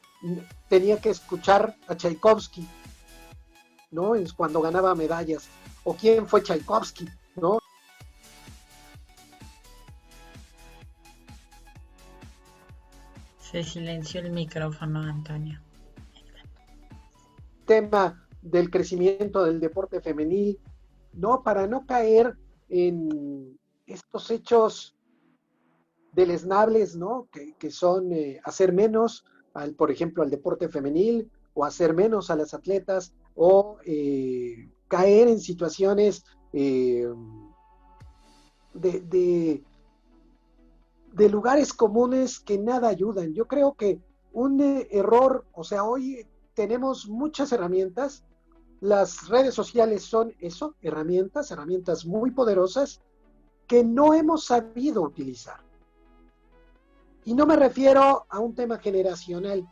tenía 0.70 1.00
que 1.00 1.12
escuchar 1.12 1.76
a 1.88 1.96
Tchaikovsky, 1.96 2.68
¿no? 3.92 4.16
Es 4.16 4.34
cuando 4.34 4.62
ganaba 4.62 4.96
medallas. 4.96 5.48
¿O 5.84 5.94
quién 5.94 6.28
fue 6.28 6.42
Tchaikovsky, 6.42 7.08
¿no? 7.36 7.60
Se 13.40 13.64
silenció 13.64 14.22
el 14.22 14.32
micrófono, 14.32 15.02
Antonio. 15.02 15.62
Tema 17.66 18.28
del 18.42 18.70
crecimiento 18.70 19.44
del 19.44 19.60
deporte 19.60 20.02
femenil, 20.02 20.60
¿no? 21.16 21.44
Para 21.44 21.68
no 21.68 21.86
caer 21.86 22.38
en 22.70 23.58
estos 23.86 24.32
hechos 24.32 24.96
deleznables, 26.14 26.96
¿no? 26.96 27.28
Que, 27.32 27.72
son 27.72 28.12
eh, 28.12 28.40
hacer 28.44 28.74
menos, 28.74 29.26
al, 29.54 29.76
por 29.76 29.92
ejemplo, 29.92 30.24
al 30.24 30.30
deporte 30.30 30.70
femenil, 30.70 31.30
o 31.54 31.66
hacer 31.66 31.94
menos 31.94 32.30
a 32.30 32.36
las 32.36 32.54
atletas, 32.54 33.14
o 33.36 33.78
eh, 33.86 34.70
caer 34.88 35.28
en 35.28 35.40
situaciones 35.40 36.24
eh, 36.54 37.08
de, 38.74 39.62
de, 41.14 41.30
lugares 41.30 41.74
comunes 41.74 42.40
que 42.40 42.58
nada 42.58 42.88
ayudan. 42.90 43.34
Yo 43.34 43.48
creo 43.48 43.74
que 43.74 44.00
un 44.32 44.62
error, 44.90 45.46
o 45.54 45.64
sea, 45.64 45.84
hoy 45.84 46.28
tenemos 46.54 47.08
muchas 47.08 47.52
herramientas, 47.52 48.24
las 48.82 49.28
redes 49.30 49.54
sociales 49.54 50.04
son 50.04 50.34
eso, 50.40 50.76
herramientas, 50.82 51.52
herramientas 51.52 52.06
muy 52.06 52.32
poderosas, 52.32 53.02
que 53.68 53.84
no 53.84 54.14
hemos 54.14 54.46
sabido 54.46 55.02
utilizar. 55.02 55.60
Y 57.24 57.34
no 57.34 57.46
me 57.46 57.56
refiero 57.56 58.26
a 58.30 58.40
un 58.40 58.54
tema 58.54 58.78
generacional, 58.78 59.68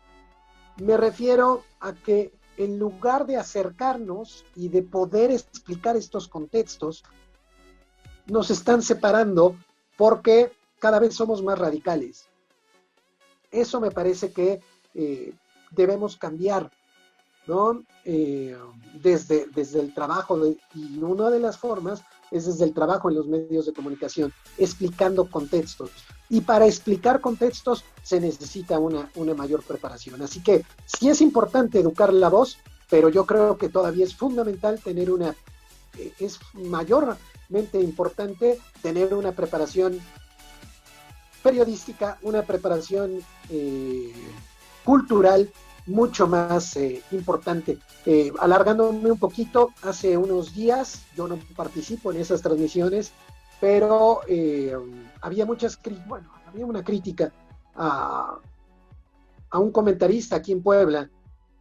me 0.78 0.98
refiero 0.98 1.63
a 1.80 1.94
que 1.94 2.34
en 2.58 2.80
lugar 2.80 3.26
de 3.26 3.38
acercarnos 3.38 4.46
y 4.56 4.70
de 4.70 4.84
poder 4.84 5.32
explicar 5.32 5.96
estos 5.96 6.28
contextos, 6.28 7.04
nos 8.28 8.50
están 8.52 8.82
separando 8.82 9.56
porque 9.98 10.52
cada 10.80 11.00
vez 11.00 11.16
somos 11.16 11.44
más 11.44 11.58
radicales. 11.58 12.28
Eso 13.52 13.80
me 13.80 13.92
parece 13.92 14.32
que 14.32 14.62
eh, 14.94 15.34
debemos 15.72 16.18
cambiar, 16.18 16.72
¿no? 17.47 17.84
Eh, 18.06 18.58
desde, 19.01 19.47
desde 19.53 19.79
el 19.79 19.93
trabajo, 19.93 20.39
y 20.73 20.97
una 20.97 21.29
de 21.29 21.39
las 21.39 21.58
formas 21.58 22.03
es 22.32 22.45
desde 22.45 22.65
el 22.65 22.73
trabajo 22.73 23.10
en 23.10 23.15
los 23.15 23.27
medios 23.27 23.65
de 23.65 23.73
comunicación, 23.73 24.34
explicando 24.58 25.29
contextos. 25.29 25.91
Y 26.29 26.41
para 26.41 26.65
explicar 26.65 27.21
contextos 27.21 27.84
se 28.01 28.19
necesita 28.19 28.79
una, 28.79 29.10
una 29.15 29.34
mayor 29.34 29.63
preparación. 29.63 30.21
Así 30.21 30.41
que 30.41 30.65
sí 30.86 31.10
es 31.10 31.21
importante 31.21 31.79
educar 31.79 32.13
la 32.13 32.29
voz, 32.29 32.58
pero 32.89 33.10
yo 33.10 33.25
creo 33.25 33.58
que 33.58 33.69
todavía 33.69 34.06
es 34.06 34.15
fundamental 34.15 34.79
tener 34.79 35.12
una, 35.12 35.36
eh, 35.97 36.13
es 36.19 36.39
mayormente 36.53 37.79
importante 37.79 38.60
tener 38.82 39.13
una 39.13 39.32
preparación 39.32 39.99
periodística, 41.43 42.17
una 42.21 42.43
preparación 42.43 43.19
eh, 43.49 44.13
cultural 44.84 45.51
mucho 45.86 46.28
más 46.28 46.76
eh, 46.78 47.04
importante. 47.12 47.80
Eh, 48.06 48.32
alargándome 48.39 49.12
un 49.12 49.19
poquito, 49.19 49.74
hace 49.82 50.17
unos 50.17 50.54
días 50.54 51.04
yo 51.15 51.28
no 51.28 51.38
participo 51.56 52.12
en 52.12 52.19
esas 52.19 52.41
transmisiones, 52.41 53.12
pero 53.60 54.22
eh, 54.28 54.76
había 55.22 55.46
muchas, 55.46 55.80
bueno, 56.08 56.32
había 56.48 56.65
una 56.65 56.84
crítica 56.84 57.32
a, 57.76 58.38
a, 59.50 59.60
un 59.60 59.72
comentarista 59.72 60.38
aquí 60.38 60.52
en 60.52 60.63
Puebla 60.63 61.10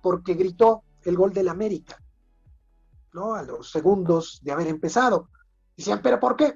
porque 0.01 0.35
gritó 0.35 0.83
el 1.05 1.17
gol 1.17 1.33
del 1.33 1.49
América, 1.49 1.97
¿no? 3.13 3.35
A 3.35 3.43
los 3.43 3.71
segundos 3.71 4.41
de 4.43 4.53
haber 4.53 4.69
empezado. 4.69 5.29
Decían, 5.77 6.01
¿pero 6.03 6.19
por 6.19 6.37
qué? 6.37 6.55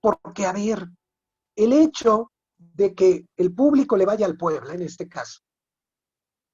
Porque, 0.00 0.46
a 0.46 0.52
ver, 0.52 0.88
el 1.56 1.72
hecho 1.72 2.30
de 2.56 2.94
que 2.94 3.26
el 3.36 3.52
público 3.52 3.96
le 3.96 4.06
vaya 4.06 4.26
al 4.26 4.36
Puebla, 4.36 4.74
en 4.74 4.82
este 4.82 5.08
caso, 5.08 5.40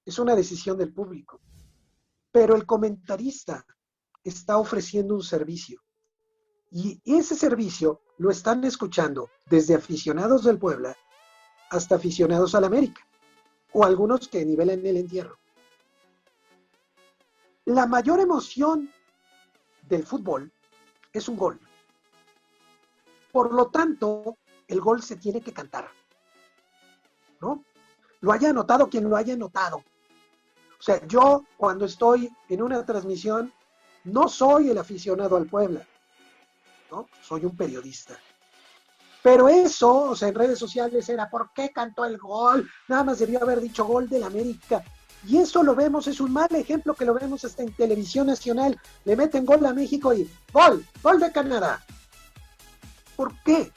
es 0.05 0.19
una 0.19 0.35
decisión 0.35 0.77
del 0.79 0.93
público. 0.93 1.40
Pero 2.31 2.55
el 2.57 2.67
comentarista 2.67 3.64
está 4.23 4.59
ofreciendo 4.59 5.14
un 5.14 5.23
servicio. 5.23 5.83
Y 6.71 7.01
ese 7.05 7.37
servicio 7.37 8.03
lo 8.19 8.31
están 8.31 8.64
escuchando 8.64 9.31
desde 9.47 9.75
aficionados 9.75 10.45
del 10.45 10.59
Puebla 10.59 10.97
hasta 11.71 11.97
aficionados 11.97 12.55
al 12.55 12.64
América, 12.64 13.07
o 13.73 13.85
algunos 13.85 14.29
que 14.29 14.45
nivelan 14.45 14.85
el 14.87 14.97
entierro. 14.97 15.38
La 17.64 17.87
mayor 17.87 18.21
emoción 18.21 18.90
del 19.83 20.05
fútbol 20.05 20.53
es 21.12 21.29
un 21.29 21.37
gol. 21.37 21.61
Por 23.33 23.53
lo 23.53 23.69
tanto, 23.71 24.37
el 24.69 24.81
gol 24.81 25.03
se 25.03 25.17
tiene 25.17 25.40
que 25.40 25.53
cantar. 25.53 25.88
¿No? 27.40 27.64
Lo 28.21 28.33
haya 28.33 28.53
notado 28.53 28.88
quien 28.88 29.09
lo 29.09 29.17
haya 29.17 29.37
notado. 29.37 29.83
O 30.85 30.87
sea, 30.87 31.01
yo 31.07 31.47
cuando 31.57 31.87
estoy 31.87 32.31
en 32.51 32.61
una 32.61 32.85
transmisión, 32.85 33.51
no 34.05 34.29
soy 34.29 34.68
el 34.68 34.77
aficionado 34.77 35.35
al 35.38 35.47
Puebla, 35.47 35.88
¿no? 36.90 37.09
Soy 37.23 37.47
un 37.47 37.57
periodista. 37.57 38.18
Pero 39.23 39.49
eso, 39.49 40.11
o 40.11 40.14
sea, 40.14 40.29
en 40.29 40.35
redes 40.35 40.59
sociales 40.59 41.09
era, 41.09 41.31
¿por 41.31 41.55
qué 41.55 41.70
cantó 41.70 42.05
el 42.05 42.18
gol? 42.18 42.68
Nada 42.87 43.03
más 43.03 43.18
debió 43.18 43.42
haber 43.42 43.62
dicho 43.62 43.87
gol 43.87 44.11
del 44.11 44.25
América. 44.25 44.85
Y 45.27 45.38
eso 45.38 45.62
lo 45.62 45.75
vemos, 45.75 46.07
es 46.07 46.20
un 46.20 46.35
mal 46.35 46.55
ejemplo 46.55 46.92
que 46.92 47.07
lo 47.07 47.14
vemos 47.14 47.47
hasta 47.47 47.62
en 47.62 47.73
televisión 47.73 48.27
nacional. 48.27 48.79
Le 49.07 49.16
meten 49.16 49.47
gol 49.47 49.64
a 49.64 49.73
México 49.73 50.12
y 50.12 50.31
gol, 50.53 50.85
gol 51.03 51.18
de 51.18 51.33
Canadá. 51.33 51.83
¿Por 53.16 53.35
qué? 53.42 53.73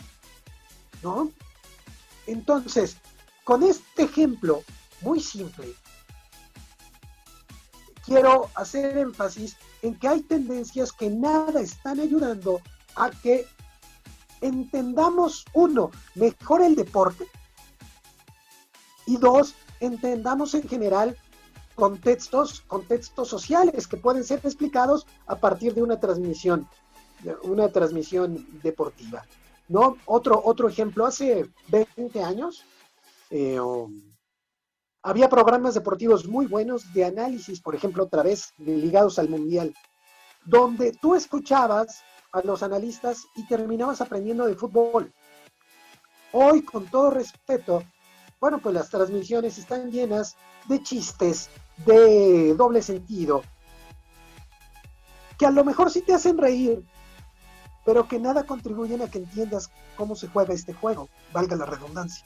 ¿No? 1.01 1.31
Entonces, 2.25 2.97
con 3.45 3.63
este 3.63 4.03
ejemplo 4.03 4.61
muy 4.99 5.21
simple, 5.21 5.73
quiero 8.07 8.49
hacer 8.55 8.97
énfasis 8.97 9.57
en 9.81 9.99
que 9.99 10.07
hay 10.07 10.21
tendencias 10.21 10.91
que 10.91 11.09
nada 11.09 11.59
están 11.59 11.99
ayudando 11.99 12.61
a 12.95 13.11
que 13.11 13.45
entendamos, 14.41 15.45
uno, 15.53 15.91
mejor 16.15 16.61
el 16.61 16.75
deporte 16.75 17.27
y 19.05 19.17
dos, 19.17 19.55
entendamos 19.79 20.53
en 20.53 20.67
general 20.67 21.17
contextos, 21.75 22.61
contextos 22.61 23.27
sociales 23.27 23.87
que 23.87 23.97
pueden 23.97 24.23
ser 24.23 24.39
explicados 24.43 25.05
a 25.27 25.35
partir 25.35 25.73
de 25.73 25.83
una 25.83 25.99
transmisión, 25.99 26.67
una 27.43 27.69
transmisión 27.69 28.47
deportiva. 28.63 29.25
¿no? 29.67 29.97
Otro, 30.05 30.41
otro 30.43 30.69
ejemplo, 30.69 31.05
hace 31.05 31.49
20 31.67 32.23
años, 32.23 32.63
eh, 33.29 33.59
había 35.07 35.29
programas 35.29 35.73
deportivos 35.73 36.27
muy 36.27 36.47
buenos 36.47 36.93
de 36.93 37.05
análisis, 37.05 37.61
por 37.61 37.73
ejemplo, 37.73 38.03
otra 38.03 38.23
vez 38.23 38.53
ligados 38.57 39.17
al 39.19 39.29
Mundial, 39.29 39.73
donde 40.43 40.91
tú 40.91 41.15
escuchabas 41.15 42.01
a 42.33 42.41
los 42.41 42.61
analistas 42.61 43.23
y 43.37 43.47
terminabas 43.47 44.01
aprendiendo 44.01 44.45
de 44.45 44.55
fútbol. 44.55 45.13
Hoy, 46.33 46.61
con 46.61 46.87
todo 46.87 47.09
respeto, 47.09 47.85
bueno, 48.41 48.59
pues 48.59 48.75
las 48.75 48.89
transmisiones 48.89 49.57
están 49.57 49.91
llenas 49.91 50.35
de 50.67 50.83
chistes, 50.83 51.51
de 51.85 52.53
doble 52.55 52.81
sentido, 52.81 53.43
que 55.39 55.45
a 55.45 55.51
lo 55.51 55.63
mejor 55.63 55.89
sí 55.89 56.01
te 56.01 56.15
hacen 56.15 56.37
reír, 56.37 56.83
pero 57.85 58.09
que 58.09 58.19
nada 58.19 58.45
contribuyen 58.45 59.01
a 59.01 59.09
que 59.09 59.19
entiendas 59.19 59.71
cómo 59.95 60.17
se 60.17 60.27
juega 60.27 60.53
este 60.53 60.73
juego, 60.73 61.07
valga 61.31 61.55
la 61.55 61.65
redundancia. 61.65 62.25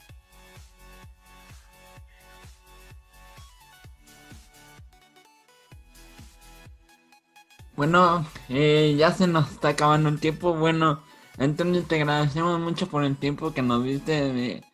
Bueno, 7.74 8.26
eh, 8.50 8.94
ya 8.98 9.12
se 9.12 9.26
nos 9.26 9.50
está 9.50 9.68
acabando 9.68 10.08
el 10.10 10.20
tiempo. 10.20 10.54
Bueno, 10.54 11.02
entonces 11.38 11.88
te 11.88 11.96
agradecemos 11.96 12.60
mucho 12.60 12.86
por 12.86 13.04
el 13.04 13.16
tiempo 13.16 13.52
que 13.52 13.62
nos 13.62 13.82
diste 13.82 14.32
de, 14.32 14.64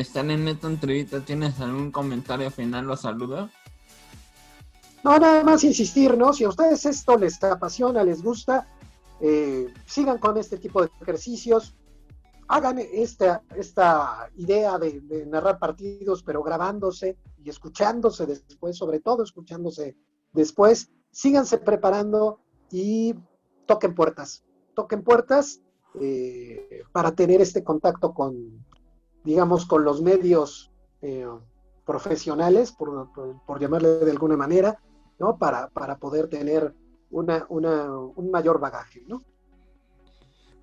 estar 0.00 0.28
en 0.30 0.46
esta 0.46 0.68
entrevista. 0.68 1.24
¿Tienes 1.24 1.60
algún 1.60 1.90
comentario 1.90 2.50
final 2.50 2.88
o 2.90 2.96
saludo? 2.96 3.50
No, 5.02 5.18
nada 5.18 5.42
más 5.42 5.64
insistir, 5.64 6.16
¿no? 6.16 6.32
Si 6.32 6.44
a 6.44 6.48
ustedes 6.48 6.86
esto 6.86 7.18
les 7.18 7.42
apasiona, 7.42 8.04
les 8.04 8.22
gusta, 8.22 8.68
eh, 9.20 9.66
sigan 9.84 10.18
con 10.18 10.38
este 10.38 10.56
tipo 10.56 10.80
de 10.80 10.90
ejercicios, 11.02 11.74
hagan 12.48 12.78
esta, 12.78 13.42
esta 13.56 14.30
idea 14.36 14.78
de, 14.78 15.00
de, 15.00 15.26
narrar 15.26 15.58
partidos, 15.58 16.22
pero 16.22 16.42
grabándose 16.42 17.18
y 17.42 17.50
escuchándose 17.50 18.24
después, 18.24 18.78
sobre 18.78 19.00
todo 19.00 19.24
escuchándose 19.24 19.96
después, 20.34 20.90
síganse 21.10 21.58
preparando, 21.58 22.40
y 22.74 23.14
toquen 23.66 23.94
puertas, 23.94 24.44
toquen 24.74 25.04
puertas 25.04 25.60
eh, 26.00 26.82
para 26.90 27.12
tener 27.12 27.40
este 27.40 27.62
contacto 27.62 28.12
con, 28.12 28.34
digamos, 29.22 29.64
con 29.64 29.84
los 29.84 30.02
medios 30.02 30.72
eh, 31.00 31.24
profesionales, 31.86 32.72
por, 32.72 33.10
por, 33.46 33.60
llamarle 33.60 34.00
de 34.00 34.10
alguna 34.10 34.36
manera, 34.36 34.82
¿no? 35.20 35.38
Para, 35.38 35.68
para 35.68 35.98
poder 35.98 36.28
tener 36.28 36.74
una, 37.10 37.46
una, 37.48 37.96
un 37.96 38.30
mayor 38.32 38.58
bagaje, 38.58 39.04
¿no? 39.06 39.22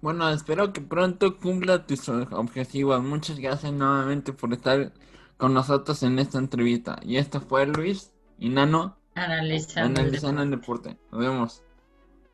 Bueno, 0.02 0.30
espero 0.32 0.74
que 0.74 0.82
pronto 0.82 1.38
cumpla 1.38 1.86
tus 1.86 2.10
objetivos. 2.10 3.02
Muchas 3.02 3.40
gracias 3.40 3.72
nuevamente 3.72 4.34
por 4.34 4.52
estar 4.52 4.92
con 5.38 5.54
nosotros 5.54 6.04
en 6.04 6.20
esta 6.20 6.40
entrevista. 6.40 7.00
Y 7.04 7.16
esto 7.16 7.40
fue 7.40 7.68
Luis 7.68 8.12
y 8.38 8.50
Nano 8.50 8.98
analizando, 9.26 10.00
analizando 10.00 10.42
el 10.44 10.52
deporte. 10.52 10.98
Nos 11.12 11.22
vemos. 11.22 11.64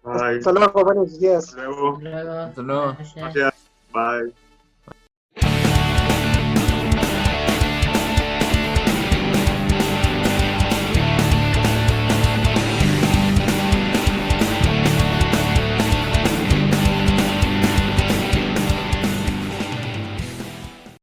Bye. 0.04 0.38
Hasta 0.38 0.52
luego, 0.52 0.84
buenos 0.84 1.19
días. 1.19 1.50
Hasta 1.50 1.63
luego. 1.63 1.97
Hasta 1.97 2.10
luego. 2.10 2.32
Hasta 2.32 2.62
luego. 2.62 2.93
Gracias. 2.93 3.15
Gracias. 3.15 3.54
Bye. 3.93 4.46